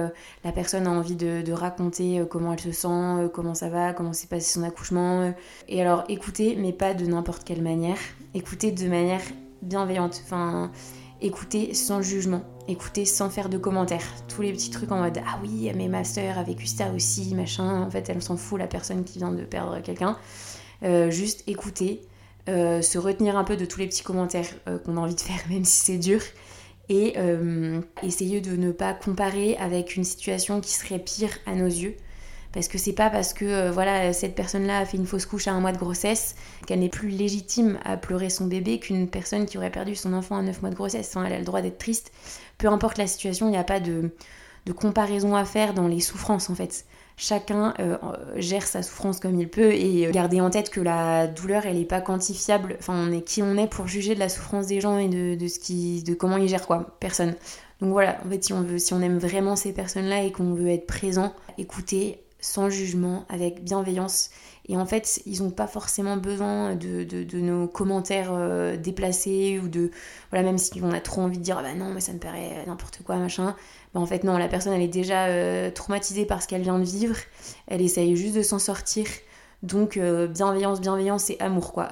la 0.44 0.52
personne 0.52 0.86
a 0.86 0.90
envie 0.90 1.16
de, 1.16 1.52
raconter 1.52 2.24
comment 2.30 2.52
elle 2.52 2.60
se 2.60 2.72
sent, 2.72 3.30
comment 3.32 3.54
ça 3.54 3.68
va, 3.68 3.92
comment 3.92 4.12
s'est 4.12 4.28
passé 4.28 4.52
son 4.52 4.62
accouchement. 4.62 5.32
et 5.68 5.80
alors 5.80 6.04
écoutez, 6.08 6.56
mais 6.56 6.72
pas 6.72 6.94
de 6.94 7.06
n'importe 7.06 7.44
quelle 7.44 7.62
manière, 7.62 7.98
écoutez 8.34 8.70
de 8.70 8.88
manière 8.88 9.22
bienveillante, 9.62 10.20
enfin 10.24 10.70
écoutez 11.24 11.72
sans 11.72 12.02
jugement, 12.02 12.42
écoutez 12.68 13.06
sans 13.06 13.30
faire 13.30 13.48
de 13.48 13.56
commentaires. 13.56 14.04
Tous 14.28 14.42
les 14.42 14.52
petits 14.52 14.70
trucs 14.70 14.92
en 14.92 15.00
mode 15.00 15.18
ah 15.26 15.38
oui, 15.42 15.72
mais 15.74 15.88
ma 15.88 16.04
soeur 16.04 16.38
a 16.38 16.42
vécu 16.42 16.66
aussi, 16.94 17.34
machin. 17.34 17.82
En 17.82 17.90
fait, 17.90 18.08
elle 18.10 18.22
s'en 18.22 18.36
fout, 18.36 18.58
la 18.58 18.66
personne 18.66 19.04
qui 19.04 19.18
vient 19.18 19.32
de 19.32 19.42
perdre 19.42 19.80
quelqu'un. 19.80 20.18
Euh, 20.82 21.10
juste 21.10 21.42
écouter, 21.46 22.02
euh, 22.50 22.82
se 22.82 22.98
retenir 22.98 23.38
un 23.38 23.44
peu 23.44 23.56
de 23.56 23.64
tous 23.64 23.80
les 23.80 23.86
petits 23.86 24.02
commentaires 24.02 24.48
euh, 24.68 24.78
qu'on 24.78 24.98
a 24.98 25.00
envie 25.00 25.14
de 25.14 25.20
faire, 25.20 25.40
même 25.50 25.64
si 25.64 25.84
c'est 25.84 25.98
dur. 25.98 26.20
Et 26.90 27.14
essayer 28.02 28.42
de 28.42 28.56
ne 28.56 28.70
pas 28.70 28.92
comparer 28.92 29.56
avec 29.56 29.96
une 29.96 30.04
situation 30.04 30.60
qui 30.60 30.70
serait 30.70 30.98
pire 30.98 31.30
à 31.46 31.54
nos 31.54 31.64
yeux 31.64 31.96
parce 32.54 32.68
que 32.68 32.78
c'est 32.78 32.92
pas 32.92 33.10
parce 33.10 33.34
que 33.34 33.44
euh, 33.44 33.70
voilà 33.72 34.12
cette 34.12 34.36
personne-là 34.36 34.78
a 34.78 34.86
fait 34.86 34.96
une 34.96 35.06
fausse 35.06 35.26
couche 35.26 35.48
à 35.48 35.52
un 35.52 35.60
mois 35.60 35.72
de 35.72 35.78
grossesse 35.78 36.36
qu'elle 36.66 36.78
n'est 36.78 36.88
plus 36.88 37.08
légitime 37.08 37.78
à 37.84 37.96
pleurer 37.96 38.30
son 38.30 38.46
bébé 38.46 38.78
qu'une 38.78 39.08
personne 39.08 39.44
qui 39.44 39.58
aurait 39.58 39.72
perdu 39.72 39.96
son 39.96 40.12
enfant 40.14 40.36
à 40.36 40.42
9 40.42 40.62
mois 40.62 40.70
de 40.70 40.76
grossesse. 40.76 41.14
elle 41.16 41.32
a 41.32 41.38
le 41.38 41.44
droit 41.44 41.60
d'être 41.60 41.78
triste. 41.78 42.12
Peu 42.56 42.68
importe 42.68 42.96
la 42.96 43.08
situation, 43.08 43.48
il 43.48 43.50
n'y 43.50 43.56
a 43.56 43.64
pas 43.64 43.80
de, 43.80 44.12
comparaison 44.76 45.34
à 45.34 45.44
faire 45.44 45.74
dans 45.74 45.88
les 45.88 46.00
souffrances 46.00 46.48
en 46.48 46.54
fait. 46.54 46.86
Chacun 47.16 47.74
euh, 47.80 47.96
gère 48.36 48.66
sa 48.66 48.82
souffrance 48.82 49.20
comme 49.20 49.38
il 49.38 49.48
peut 49.48 49.72
et 49.72 50.06
euh, 50.06 50.10
garder 50.10 50.40
en 50.40 50.50
tête 50.50 50.70
que 50.70 50.80
la 50.80 51.26
douleur 51.26 51.66
elle 51.66 51.78
n'est 51.78 51.84
pas 51.84 52.00
quantifiable. 52.00 52.76
Enfin, 52.78 52.94
on 52.94 53.12
est 53.12 53.22
qui 53.22 53.42
on 53.42 53.56
est 53.56 53.68
pour 53.68 53.88
juger 53.88 54.14
de 54.14 54.20
la 54.20 54.28
souffrance 54.28 54.68
des 54.68 54.80
gens 54.80 54.98
et 54.98 55.08
de, 55.08 55.48
ce 55.48 55.58
qui, 55.58 56.04
de 56.04 56.14
comment 56.14 56.36
ils 56.36 56.48
gèrent 56.48 56.66
quoi. 56.66 56.96
Personne. 57.00 57.34
Donc 57.80 57.90
voilà, 57.90 58.18
en 58.24 58.30
fait, 58.30 58.42
si 58.42 58.52
on 58.52 58.62
veut, 58.62 58.78
si 58.78 58.94
on 58.94 59.02
aime 59.02 59.18
vraiment 59.18 59.56
ces 59.56 59.72
personnes-là 59.72 60.22
et 60.22 60.32
qu'on 60.32 60.54
veut 60.54 60.68
être 60.68 60.86
présent, 60.86 61.34
écouter, 61.58 62.23
sans 62.44 62.68
jugement, 62.68 63.24
avec 63.30 63.64
bienveillance. 63.64 64.28
Et 64.68 64.76
en 64.76 64.84
fait, 64.84 65.22
ils 65.24 65.42
n'ont 65.42 65.50
pas 65.50 65.66
forcément 65.66 66.18
besoin 66.18 66.76
de, 66.76 67.38
nos 67.38 67.66
commentaires 67.66 68.32
euh, 68.32 68.76
déplacés 68.76 69.58
ou 69.62 69.68
de. 69.68 69.90
Voilà, 70.30 70.44
même 70.44 70.58
si 70.58 70.78
on 70.82 70.92
a 70.92 71.00
trop 71.00 71.22
envie 71.22 71.38
de 71.38 71.42
dire, 71.42 71.56
ah 71.58 71.62
bah 71.62 71.74
non, 71.74 71.90
mais 71.94 72.00
ça 72.00 72.12
me 72.12 72.18
paraît 72.18 72.64
n'importe 72.66 73.00
quoi, 73.02 73.16
machin. 73.16 73.56
Bah 73.94 74.00
en 74.00 74.06
fait, 74.06 74.24
non, 74.24 74.36
la 74.36 74.48
personne, 74.48 74.74
elle 74.74 74.82
est 74.82 74.88
déjà 74.88 75.26
euh, 75.26 75.70
traumatisée 75.70 76.26
par 76.26 76.42
ce 76.42 76.48
qu'elle 76.48 76.60
vient 76.62 76.78
de 76.78 76.84
vivre. 76.84 77.16
Elle 77.66 77.80
essaye 77.80 78.14
juste 78.14 78.36
de 78.36 78.42
s'en 78.42 78.58
sortir. 78.58 79.06
Donc, 79.62 79.96
euh, 79.96 80.26
bienveillance, 80.26 80.82
bienveillance 80.82 81.30
et 81.30 81.40
amour, 81.40 81.72
quoi. 81.72 81.88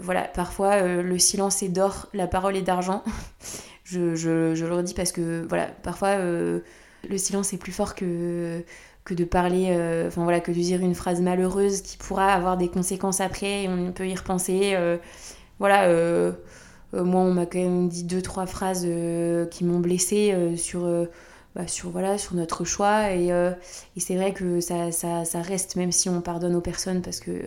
voilà, 0.00 0.22
parfois, 0.22 0.82
le 0.82 1.18
silence 1.20 1.62
est 1.62 1.68
d'or, 1.68 2.08
la 2.12 2.26
parole 2.26 2.56
est 2.56 2.62
d'argent. 2.62 3.04
je, 3.84 4.16
je, 4.16 4.56
je, 4.56 4.66
le 4.66 4.74
redis 4.74 4.94
parce 4.94 5.12
que, 5.12 5.46
voilà, 5.48 5.68
parfois 5.84 6.16
le 7.08 7.18
silence 7.18 7.52
est 7.52 7.58
plus 7.58 7.72
fort 7.72 7.94
que, 7.94 8.64
que 9.04 9.14
de 9.14 9.24
parler, 9.24 9.68
euh, 9.70 10.10
voilà, 10.14 10.40
que 10.40 10.50
de 10.50 10.56
dire 10.56 10.80
une 10.80 10.94
phrase 10.94 11.20
malheureuse 11.20 11.82
qui 11.82 11.96
pourra 11.98 12.32
avoir 12.32 12.56
des 12.56 12.68
conséquences 12.68 13.20
après 13.20 13.64
et 13.64 13.68
on 13.68 13.92
peut 13.92 14.08
y 14.08 14.14
repenser. 14.14 14.72
Euh, 14.74 14.96
voilà, 15.58 15.84
euh, 15.84 16.32
moi 16.92 17.20
on 17.20 17.34
m'a 17.34 17.46
quand 17.46 17.58
même 17.58 17.88
dit 17.88 18.04
deux, 18.04 18.22
trois 18.22 18.46
phrases 18.46 18.86
qui 19.50 19.64
m'ont 19.64 19.80
blessée 19.80 20.56
sur, 20.56 20.88
bah, 21.54 21.66
sur, 21.66 21.90
voilà, 21.90 22.18
sur 22.18 22.34
notre 22.34 22.64
choix 22.64 23.10
et, 23.12 23.30
c'est 23.98 24.16
vrai 24.16 24.32
que 24.32 24.60
ça, 24.60 24.90
ça, 24.90 25.42
reste, 25.42 25.76
même 25.76 25.92
si 25.92 26.08
on 26.08 26.20
pardonne 26.20 26.54
aux 26.54 26.60
personnes 26.60 27.02
parce 27.02 27.20
que 27.20 27.42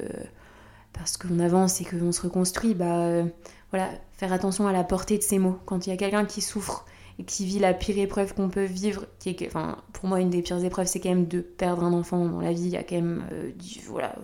parce 0.94 1.18
qu'on 1.18 1.40
avance 1.40 1.80
et 1.82 1.86
qu'on 1.86 2.12
se 2.12 2.22
reconstruit, 2.22 2.74
bah 2.74 3.24
voilà, 3.72 3.90
faire 4.14 4.34
attention 4.34 4.68
à 4.68 4.72
la 4.72 4.84
portée 4.84 5.18
de 5.18 5.24
ces 5.24 5.38
mots. 5.38 5.60
Quand 5.66 5.86
il 5.86 5.90
y 5.90 5.94
a 5.94 5.98
quelqu'un 5.98 6.26
qui 6.26 6.42
souffre 6.42 6.86
qui 7.26 7.46
vit 7.46 7.60
la 7.60 7.74
pire 7.74 7.98
épreuve 7.98 8.34
qu'on 8.34 8.50
peut 8.50 8.64
vivre, 8.64 9.06
enfin, 9.48 9.78
pour 9.94 10.08
moi, 10.08 10.20
une 10.20 10.30
des 10.30 10.42
pires 10.42 10.64
épreuves, 10.64 10.88
c'est 10.88 11.00
quand 11.00 11.10
même 11.10 11.28
de 11.28 11.42
perdre 11.42 11.84
un 11.84 11.94
enfant 11.94 12.26
dans 12.26 12.42
la 12.42 12.54
vie. 12.54 12.66
Il 12.66 12.70
y 12.70 12.78
a 12.78 12.84
quand 12.84 12.96
même, 12.96 13.26
euh, 13.32 13.52
voilà, 13.88 14.16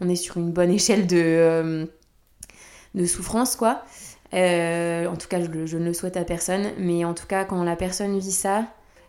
on 0.00 0.08
est 0.08 0.16
sur 0.16 0.36
une 0.36 0.52
bonne 0.52 0.70
échelle 0.70 1.06
de, 1.06 1.16
euh, 1.16 1.86
de 2.94 3.06
souffrance, 3.06 3.56
quoi. 3.56 3.82
Euh, 4.34 5.06
en 5.06 5.16
tout 5.16 5.28
cas, 5.28 5.40
je, 5.40 5.66
je, 5.66 5.78
ne 5.78 5.86
le 5.86 5.94
souhaite 5.94 6.16
à 6.16 6.24
personne, 6.24 6.72
mais 6.78 7.04
en 7.04 7.14
tout 7.14 7.26
cas, 7.26 7.44
quand 7.44 7.62
la 7.62 7.76
personne 7.76 8.18
vit 8.18 8.32
ça, 8.32 8.66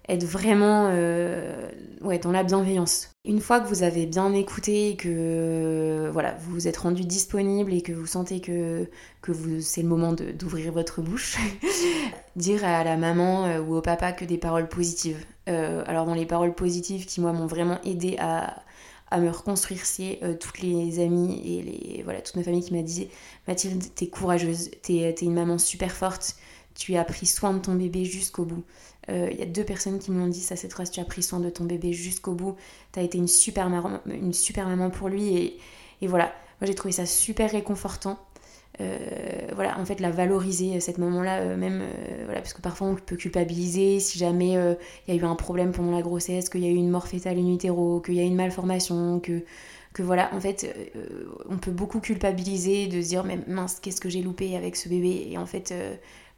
être 0.08 0.24
vraiment 0.24 0.89
euh, 0.91 1.70
ouais, 2.02 2.20
dans 2.20 2.32
la 2.32 2.44
bienveillance. 2.44 3.10
Une 3.26 3.39
fois 3.39 3.60
que 3.60 3.68
vous 3.68 3.84
avez 3.84 4.06
bien 4.06 4.34
écouté 4.34 4.89
et 4.89 4.96
que 4.96 6.10
voilà, 6.13 6.36
vous 6.39 6.52
vous 6.54 6.68
êtes 6.68 6.78
rendu 6.78 7.04
disponible 7.06 7.74
et 7.74 7.82
que 7.82 7.91
vous 7.91 8.06
sentez 8.06 8.39
que, 8.39 8.88
que 9.22 9.60
c'est 9.62 9.82
le 9.82 9.88
moment 9.88 10.13
d'ouvrir 10.13 10.72
votre 10.72 11.02
bouche, 11.02 11.38
dire 12.36 12.63
à 12.63 12.84
la 12.84 12.98
maman 12.98 13.46
euh, 13.46 13.62
ou 13.62 13.76
au 13.76 13.82
papa 13.82 14.12
que 14.12 14.26
des 14.26 14.38
paroles 14.38 14.70
positives. 14.70 15.26
Euh, 15.50 15.84
alors 15.88 16.06
dans 16.06 16.13
les 16.13 16.26
paroles 16.26 16.54
positives 16.54 17.06
qui 17.06 17.22
moi 17.22 17.34
m'ont 17.34 17.48
vraiment 17.48 17.80
aidé 17.84 18.15
à, 18.20 18.63
à 19.10 19.20
me 19.20 19.30
reconstruire, 19.30 19.86
c'est 19.86 20.20
toutes 20.39 20.60
les 20.60 21.00
amies 21.00 21.41
et 21.46 21.62
les, 21.62 22.04
voilà, 22.04 22.22
toute 22.22 22.36
ma 22.36 22.44
famille 22.44 22.63
qui 22.63 22.74
m'a 22.74 22.82
dit 22.82 23.08
Mathilde, 23.48 23.84
t'es 23.96 24.08
courageuse, 24.08 24.72
t'es 24.82 24.98
es 24.98 25.15
une 25.22 25.34
maman 25.34 25.58
super 25.58 25.91
forte, 25.91 26.36
tu 26.76 26.96
as 26.96 27.06
pris 27.06 27.26
soin 27.26 27.54
de 27.54 27.60
ton 27.60 27.74
bébé 27.76 28.06
jusqu'au 28.06 28.46
bout. 28.46 28.63
Il 29.08 29.13
euh, 29.13 29.32
y 29.32 29.41
a 29.41 29.46
deux 29.46 29.63
personnes 29.63 30.00
qui 30.00 30.12
m'ont 30.12 30.28
dit 30.28 30.41
ça 30.41 30.56
cette 30.56 30.72
phrase, 30.72 30.89
tu 30.89 31.00
as 31.00 31.06
pris 31.06 31.22
soin 31.22 31.39
de 31.39 31.50
ton 31.50 31.65
bébé 31.65 31.94
jusqu'au 31.94 32.34
bout, 32.34 32.56
tu 32.91 33.00
as 33.00 33.04
été 33.04 33.18
une 33.18 33.28
super, 33.28 33.70
maman, 33.70 34.00
une 34.08 34.34
super 34.34 34.68
maman 34.68 34.89
pour 34.89 35.10
lui 35.10 35.38
et, 35.38 35.60
et 36.02 36.08
voilà, 36.08 36.34
moi 36.60 36.68
j'ai 36.68 36.76
trouvé 36.76 36.91
ça 36.91 37.06
super 37.06 37.52
réconfortant. 37.52 38.18
Euh, 38.82 38.98
voilà, 39.54 39.80
en 39.80 39.86
fait, 39.86 40.02
la 40.02 40.12
valoriser, 40.12 40.82
cette 40.82 40.98
maman-là, 40.98 41.39
euh, 41.39 41.56
même, 41.56 41.82
voilà, 42.26 42.41
parce 42.41 42.54
que 42.54 42.62
parfois 42.62 42.88
on 42.88 42.96
peut 42.96 43.15
culpabiliser 43.15 44.02
si 44.02 44.18
jamais 44.18 44.54
il 45.08 45.13
y 45.13 45.18
a 45.18 45.22
eu 45.22 45.24
un 45.24 45.36
problème 45.36 45.72
pendant 45.72 45.91
la 45.91 46.02
grossesse, 46.02 46.50
qu'il 46.50 46.62
y 46.62 46.68
a 46.68 46.70
eu 46.70 46.76
une 46.76 46.89
mort 46.89 47.08
fétale 47.08 47.38
in 47.38 47.54
utero, 47.54 48.02
qu'il 48.02 48.15
y 48.15 48.20
a 48.20 48.24
eu 48.24 48.28
une 48.28 48.36
malformation, 48.36 49.20
que, 49.22 49.44
que 49.94 50.04
voilà, 50.04 50.34
en 50.34 50.41
fait, 50.41 50.76
on 51.48 51.58
peut 51.58 51.72
beaucoup 51.72 52.02
culpabiliser, 52.02 52.88
de 52.88 53.02
se 53.02 53.08
dire, 53.10 53.24
mais 53.24 53.39
mince, 53.48 53.80
qu'est-ce 53.82 54.02
que 54.02 54.10
j'ai 54.10 54.22
loupé 54.22 54.58
avec 54.58 54.76
ce 54.76 54.89
bébé? 54.89 55.28
Et 55.30 55.38
en 55.38 55.46
fait, 55.46 55.74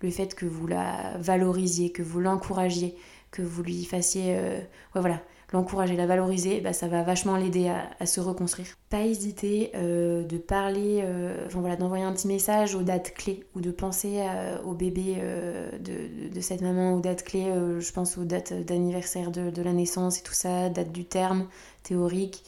le 0.01 0.09
fait 0.09 0.35
que 0.35 0.45
vous 0.45 0.67
la 0.67 1.17
valorisiez, 1.19 1.91
que 1.91 2.03
vous 2.03 2.19
l'encouragiez, 2.19 2.95
que 3.31 3.41
vous 3.41 3.63
lui 3.63 3.85
fassiez, 3.85 4.35
ouais, 4.35 5.01
voilà, 5.01 5.21
l'encourager, 5.53 5.95
la 5.95 6.05
valoriser, 6.05 6.59
bah, 6.59 6.73
ça 6.73 6.87
va 6.87 7.03
vachement 7.03 7.37
l'aider 7.37 7.71
à, 7.99 8.05
se 8.05 8.19
reconstruire. 8.19 8.67
Pas 8.89 9.01
hésiter 9.01 9.71
euh, 9.75 10.23
de 10.23 10.37
parler, 10.37 11.01
euh, 11.03 11.45
enfin 11.47 11.59
voilà, 11.59 11.75
d'envoyer 11.75 12.03
un 12.03 12.13
petit 12.13 12.27
message 12.27 12.75
aux 12.75 12.83
dates 12.83 13.13
clés 13.13 13.45
ou 13.55 13.61
de 13.61 13.71
penser 13.71 14.21
au 14.65 14.73
bébé 14.73 15.15
euh, 15.19 15.69
de, 15.79 16.41
cette 16.41 16.61
maman 16.61 16.93
aux 16.93 16.99
dates 16.99 17.23
clés. 17.23 17.51
je 17.79 17.91
pense 17.91 18.17
aux 18.17 18.25
dates 18.25 18.53
d'anniversaire 18.53 19.31
de, 19.31 19.61
la 19.61 19.73
naissance 19.73 20.19
et 20.19 20.23
tout 20.23 20.33
ça, 20.33 20.69
date 20.69 20.91
du 20.91 21.05
terme 21.05 21.47
théorique. 21.83 22.43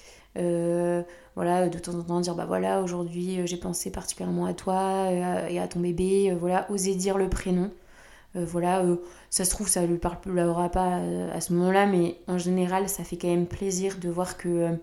De 1.39 1.79
temps 1.79 1.95
en 1.95 2.03
temps 2.03 2.19
dire 2.21 2.35
bah 2.35 2.45
voilà, 2.45 2.81
aujourd'hui 2.81 3.45
j'ai 3.45 3.57
pensé 3.57 3.91
particulièrement 3.91 4.45
à 4.45 4.53
toi 4.53 5.11
et 5.11 5.59
à, 5.59 5.67
ton 5.67 5.79
bébé. 5.79 6.35
voilà, 6.39 6.69
oser 6.71 6.95
dire 6.95 7.17
le 7.17 7.29
prénom. 7.29 7.71
Euh, 8.35 8.45
voilà, 8.45 8.81
euh, 8.81 8.97
ça 9.29 9.43
se 9.45 9.49
trouve, 9.49 9.67
ça 9.67 9.85
lui 9.85 9.97
parlera 9.97 10.69
pas 10.69 10.99
euh, 10.99 11.35
à 11.35 11.41
ce 11.41 11.53
moment-là, 11.53 11.85
mais 11.87 12.17
en 12.27 12.37
général, 12.37 12.87
ça 12.89 13.03
fait 13.03 13.17
quand 13.17 13.27
même 13.27 13.47
plaisir 13.47 13.97
de 13.99 14.09
voir 14.09 14.37
que 14.37 14.77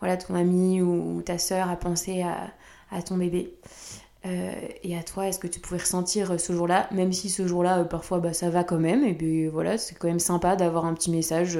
voilà, 0.00 0.16
ton 0.16 0.34
ami 0.34 0.82
ou, 0.82 1.22
ta 1.22 1.38
sœur 1.38 1.70
a 1.70 1.76
pensé 1.76 2.22
à, 2.22 3.02
ton 3.02 3.16
bébé. 3.16 3.54
Et 4.24 4.96
à 4.96 5.02
toi, 5.02 5.28
est-ce 5.28 5.38
que 5.38 5.46
tu 5.46 5.60
pouvais 5.60 5.80
ressentir 5.80 6.38
ce 6.38 6.52
jour-là, 6.52 6.88
même 6.92 7.12
si 7.12 7.30
ce 7.30 7.46
jour-là, 7.46 7.84
parfois, 7.84 8.18
bah, 8.18 8.32
ça 8.32 8.50
va 8.50 8.64
quand 8.64 8.78
même, 8.78 9.02
et 9.04 9.14
puis 9.14 9.48
voilà, 9.48 9.78
c'est 9.78 9.94
quand 9.94 10.08
même 10.08 10.20
sympa 10.20 10.56
d'avoir 10.56 10.84
un 10.84 10.92
petit 10.92 11.10
message, 11.10 11.58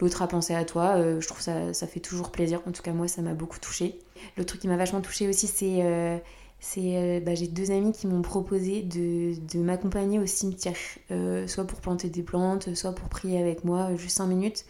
l'autre 0.00 0.22
a 0.22 0.26
pensé 0.26 0.54
à 0.54 0.64
toi, 0.64 0.96
je 1.20 1.26
trouve 1.26 1.40
ça, 1.40 1.72
ça 1.72 1.86
fait 1.86 2.00
toujours 2.00 2.30
plaisir, 2.30 2.60
en 2.66 2.72
tout 2.72 2.82
cas 2.82 2.92
moi, 2.92 3.06
ça 3.06 3.22
m'a 3.22 3.34
beaucoup 3.34 3.60
touché. 3.60 3.98
Le 4.36 4.44
truc 4.44 4.60
qui 4.60 4.68
m'a 4.68 4.76
vachement 4.76 5.00
touché 5.00 5.28
aussi, 5.28 5.46
c'est 5.46 6.20
c'est 6.60 6.96
euh, 6.96 7.20
bah, 7.20 7.34
j'ai 7.34 7.48
deux 7.48 7.70
amis 7.70 7.92
qui 7.92 8.06
m'ont 8.06 8.22
proposé 8.22 8.82
de, 8.82 9.34
de 9.52 9.58
m'accompagner 9.62 10.18
au 10.18 10.26
cimetière, 10.26 10.76
euh, 11.10 11.46
soit 11.46 11.64
pour 11.64 11.80
planter 11.80 12.08
des 12.08 12.22
plantes, 12.22 12.74
soit 12.74 12.92
pour 12.92 13.08
prier 13.08 13.40
avec 13.40 13.64
moi, 13.64 13.90
euh, 13.90 13.96
juste 13.96 14.16
5 14.16 14.26
minutes. 14.26 14.64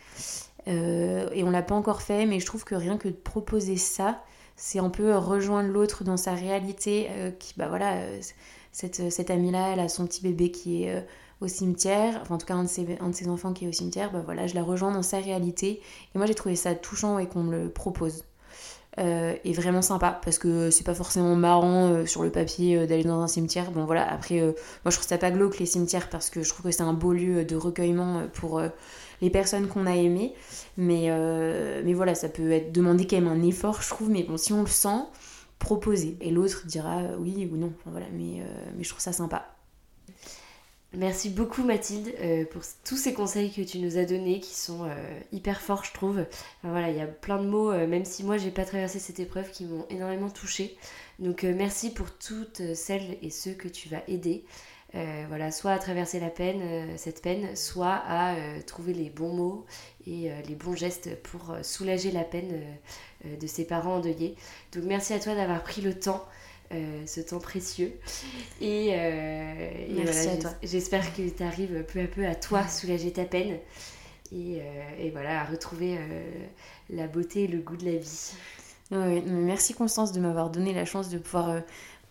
et 0.66 1.44
on 1.44 1.50
l'a 1.50 1.62
pas 1.62 1.74
encore 1.74 2.02
fait, 2.02 2.26
mais 2.26 2.40
je 2.40 2.46
trouve 2.46 2.64
que 2.64 2.74
rien 2.74 2.98
que 2.98 3.09
de 3.09 3.14
proposer 3.14 3.76
ça, 3.76 4.22
c'est 4.57 4.79
un 4.79 4.90
peu 4.90 5.16
rejoindre 5.16 5.69
l'autre 5.71 6.05
dans 6.05 6.16
sa 6.16 6.35
réalité. 6.35 7.09
qui, 7.38 7.55
bah 7.57 7.69
voilà, 7.69 7.99
cette, 8.73 9.11
cette 9.11 9.31
amie-là, 9.31 9.73
elle 9.73 9.81
a 9.81 9.88
son 9.88 10.07
petit 10.07 10.23
bébé 10.23 10.51
qui 10.51 10.85
est 10.85 11.05
au 11.40 11.49
cimetière, 11.49 12.19
enfin 12.23 12.37
en 12.37 12.38
tout 12.38 12.47
cas 12.47 12.55
un 12.55 12.64
de, 12.64 12.69
ses, 12.69 13.29
enfants 13.29 13.53
qui 13.53 13.66
est 13.66 13.69
au 13.69 13.73
cimetière, 13.73 14.11
bah 14.11 14.23
voilà, 14.25 14.47
je 14.47 14.55
la 14.55 14.62
rejoins 14.62 14.92
dans 14.92 15.03
sa 15.03 15.19
réalité. 15.19 15.81
Et 16.14 16.19
moi 16.19 16.27
j'ai 16.27 16.35
trouvé 16.35 16.57
ça 16.57 16.75
touchant 16.75 17.19
et 17.19 17.27
qu'on 17.27 17.42
me 17.42 17.64
le 17.64 17.71
propose. 17.71 18.25
Euh, 18.99 19.35
est 19.45 19.53
vraiment 19.53 19.83
sympa 19.83 20.19
parce 20.25 20.38
que 20.38 20.71
c'est 20.71 20.83
pas 20.83 20.95
forcément 20.95 21.37
marrant 21.37 21.88
euh, 21.88 22.07
sur 22.07 22.23
le 22.23 22.31
papier 22.31 22.79
euh, 22.79 22.87
d'aller 22.87 23.05
dans 23.05 23.21
un 23.21 23.27
cimetière. 23.27 23.71
Bon 23.71 23.85
voilà, 23.85 24.11
après, 24.11 24.40
moi 24.40 24.55
je 24.87 24.92
trouve 24.92 25.07
ça 25.07 25.19
pas 25.19 25.31
glauque 25.31 25.59
les 25.59 25.66
cimetières 25.66 26.09
parce 26.09 26.31
que 26.31 26.42
je 26.42 26.49
trouve 26.49 26.64
que 26.64 26.71
c'est 26.71 26.83
un 26.83 26.95
beau 26.95 27.12
lieu 27.12 27.45
de 27.45 27.57
recueillement 27.57 28.23
pour 28.33 28.62
les 29.20 29.31
personnes 29.31 29.68
qu'on 29.68 29.87
a 29.87 29.94
aimées. 29.94 30.35
Mais, 30.76 31.11
mais 31.85 31.94
voilà, 31.94 32.14
ça 32.14 32.29
peut 32.29 32.50
être 32.52 32.72
demandé 32.72 33.07
quand 33.07 33.16
même 33.16 33.29
un 33.29 33.42
effort, 33.42 33.83
je 33.83 33.88
trouve. 33.88 34.11
Mais 34.11 34.22
bon, 34.22 34.37
si 34.37 34.52
on 34.52 34.61
le 34.61 34.68
sent, 34.68 35.05
proposer. 35.59 36.16
Et 36.20 36.31
l'autre 36.31 36.66
dira 36.66 37.02
oui 37.18 37.48
ou 37.50 37.57
non. 37.57 37.72
voilà, 37.87 38.07
mais, 38.12 38.42
mais 38.76 38.85
je 38.85 38.88
trouve 38.88 39.02
ça 39.02 39.12
sympa. 39.12 39.57
Merci 40.96 41.29
beaucoup 41.29 41.62
Mathilde 41.62 42.14
euh, 42.20 42.46
pour 42.46 42.62
tous 42.85 42.96
ces 42.96 43.12
conseils 43.12 43.52
que 43.52 43.61
tu 43.61 43.81
nous 43.81 43.98
as 43.98 44.07
donnés 44.07 44.40
qui 44.40 44.55
sont 44.55 44.85
euh, 44.85 44.94
hyper 45.31 45.61
forts 45.61 45.85
je 45.85 45.92
trouve. 45.92 46.24
voilà, 46.62 46.90
il 46.90 46.96
y 46.96 47.00
a 47.00 47.07
plein 47.07 47.37
de 47.42 47.46
mots, 47.46 47.70
euh, 47.70 47.87
même 47.87 48.07
si 48.07 48.24
moi 48.24 48.38
j'ai 48.38 48.50
pas 48.50 48.64
traversé 48.64 48.98
cette 48.98 49.20
épreuve, 49.20 49.50
qui 49.50 49.66
m'ont 49.66 49.85
énormément 49.90 50.31
touchée. 50.31 50.76
Donc 51.18 51.42
merci 51.42 51.90
pour 51.92 52.11
toutes 52.12 52.74
celles 52.74 53.18
et 53.20 53.31
ceux 53.31 53.52
que 53.52 53.68
tu 53.68 53.88
vas 53.90 54.02
aider. 54.09 54.44
Voilà, 55.29 55.51
soit 55.51 55.73
à 55.73 55.79
traverser 55.79 56.21
la 56.21 56.31
peine, 56.31 56.63
cette 56.97 57.23
peine, 57.23 57.55
soit 57.55 58.03
à 58.09 58.35
trouver 58.67 58.95
les 58.95 59.11
bons 59.11 59.33
mots 59.33 59.67
et 60.07 60.31
les 60.49 60.55
bons 60.55 60.75
gestes 60.75 61.21
pour 61.23 61.57
soulager 61.63 62.11
la 62.11 62.25
peine 62.25 62.63
de 63.25 63.47
ses 63.47 63.67
parents 63.67 63.97
endeuillés. 63.97 64.37
Donc 64.73 64.85
merci 64.85 65.13
à 65.13 65.19
toi 65.19 65.35
d'avoir 65.35 65.63
pris 65.63 65.83
le 65.83 65.99
temps 65.99 66.25
euh, 66.73 67.07
ce 67.07 67.21
temps 67.21 67.39
précieux. 67.39 67.93
Et, 68.61 68.91
euh, 68.93 69.71
Merci 69.91 70.29
à 70.29 70.37
toi. 70.37 70.51
J'espère 70.65 71.15
que 71.15 71.23
tu 71.29 71.43
arrives 71.43 71.85
peu 71.85 72.01
à 72.01 72.07
peu 72.07 72.27
à 72.27 72.35
toi 72.35 72.67
soulager 72.67 73.13
ta 73.13 73.25
peine 73.25 73.59
et, 74.33 74.59
euh, 74.61 74.83
et 74.99 75.11
voilà, 75.11 75.43
à 75.43 75.45
retrouver 75.45 75.97
la 76.91 77.07
beauté 77.07 77.45
et 77.45 77.47
le 77.47 77.59
goût 77.59 77.77
de 77.77 77.85
la 77.85 77.97
vie. 77.97 78.33
Oui, 78.91 79.23
merci 79.27 79.75
Constance 79.75 80.11
de 80.11 80.21
m'avoir 80.21 80.51
donné 80.51 80.75
la 80.75 80.85
chance 80.85 81.09
de 81.09 81.19
pouvoir 81.19 81.63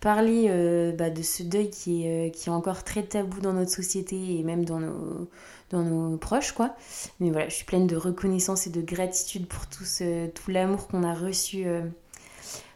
parler 0.06 0.94
bah, 0.96 1.10
de 1.10 1.24
ce 1.24 1.42
deuil 1.42 1.72
qui 1.72 2.06
est, 2.06 2.30
qui 2.30 2.50
est 2.50 2.52
encore 2.52 2.84
très 2.84 3.02
tabou 3.02 3.42
dans 3.42 3.54
notre 3.54 3.72
société 3.72 4.38
et 4.38 4.44
même 4.44 4.64
dans 4.64 4.80
nos, 4.80 5.28
dans 5.72 5.82
nos 5.82 6.16
proches, 6.18 6.52
quoi. 6.52 6.76
Mais 7.20 7.32
voilà, 7.32 7.50
je 7.50 7.56
suis 7.56 7.66
pleine 7.66 7.88
de 7.88 7.96
reconnaissance 7.96 8.68
et 8.68 8.70
de 8.70 8.82
gratitude 8.82 9.48
pour 9.48 9.66
tout, 9.66 9.84
ce, 9.84 10.28
tout 10.28 10.52
l'amour 10.52 10.88
qu'on 10.88 11.02
a 11.02 11.16
reçu 11.16 11.66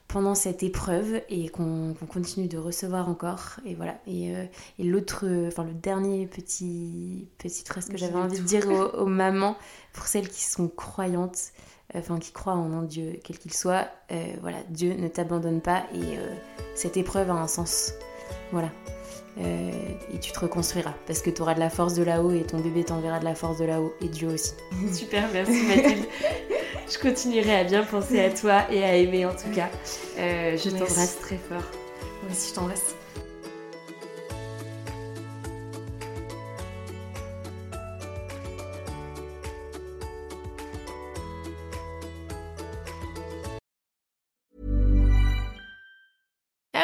pendant 0.10 0.34
cette 0.34 0.64
épreuve 0.64 1.22
et 1.30 1.50
qu'on 1.50 1.96
continue 2.12 2.48
de 2.48 2.58
recevoir 2.58 3.08
encore. 3.08 3.60
Et 3.64 3.76
voilà. 3.76 4.00
Et, 4.08 4.36
euh, 4.36 4.44
et 4.80 4.84
l'autre, 4.84 5.26
enfin 5.48 5.64
le 5.64 5.74
dernier 5.74 6.26
petit, 6.26 7.28
petite 7.38 7.68
phrase 7.70 7.88
que 7.88 7.98
j'avais 7.98 8.16
envie 8.16 8.40
de 8.40 8.44
dire 8.44 8.68
aux, 8.98 9.06
mamans, 9.06 9.56
pour 9.94 10.08
celles 10.08 10.28
qui 10.28 10.44
sont 10.44 10.68
croyantes, 10.68 11.52
enfin 11.96 12.20
qui 12.20 12.32
croient 12.32 12.54
en 12.54 12.72
un 12.74 12.84
Dieu, 12.84 13.20
quel 13.24 13.38
qu'il 13.38 13.54
soit, 13.54 13.88
euh, 14.12 14.34
voilà, 14.42 14.58
Dieu 14.70 14.94
ne 14.94 15.08
t'abandonne 15.08 15.62
pas 15.62 15.84
et 15.94 16.18
euh, 16.18 16.36
cette 16.76 16.98
épreuve 16.98 17.30
a 17.30 17.34
un 17.34 17.48
sens. 17.48 17.94
Voilà. 18.52 18.70
et 19.40 20.20
tu 20.20 20.32
te 20.32 20.40
reconstruiras 20.40 20.94
parce 21.08 21.22
que 21.22 21.30
tu 21.30 21.42
auras 21.42 21.54
de 21.54 21.60
la 21.60 21.70
force 21.70 21.94
de 21.94 22.04
là-haut 22.04 22.32
et 22.32 22.44
ton 22.44 22.60
bébé 22.60 22.84
t'enverra 22.84 23.20
de 23.20 23.26
la 23.26 23.36
force 23.36 23.58
de 23.58 23.66
là-haut 23.66 23.94
et 24.02 24.08
Dieu 24.08 24.28
aussi. 24.28 24.54
Super, 24.94 25.30
merci 25.32 25.64
Mathilde. 25.64 26.06
je 26.90 26.98
continuerai 27.00 27.56
à 27.56 27.64
bien 27.64 27.84
penser 27.84 28.20
à 28.20 28.30
toi 28.30 28.64
et 28.72 28.84
à 28.84 28.96
aimer 28.96 29.26
en 29.26 29.34
tout 29.34 29.50
cas. 29.54 29.70
Euh, 30.18 30.58
je 30.58 30.70
t'embrasse 30.70 31.20
très 31.22 31.38
fort. 31.38 31.64
Moi 32.24 32.32
aussi, 32.32 32.50
je 32.50 32.56
t'embrasse. 32.56 32.96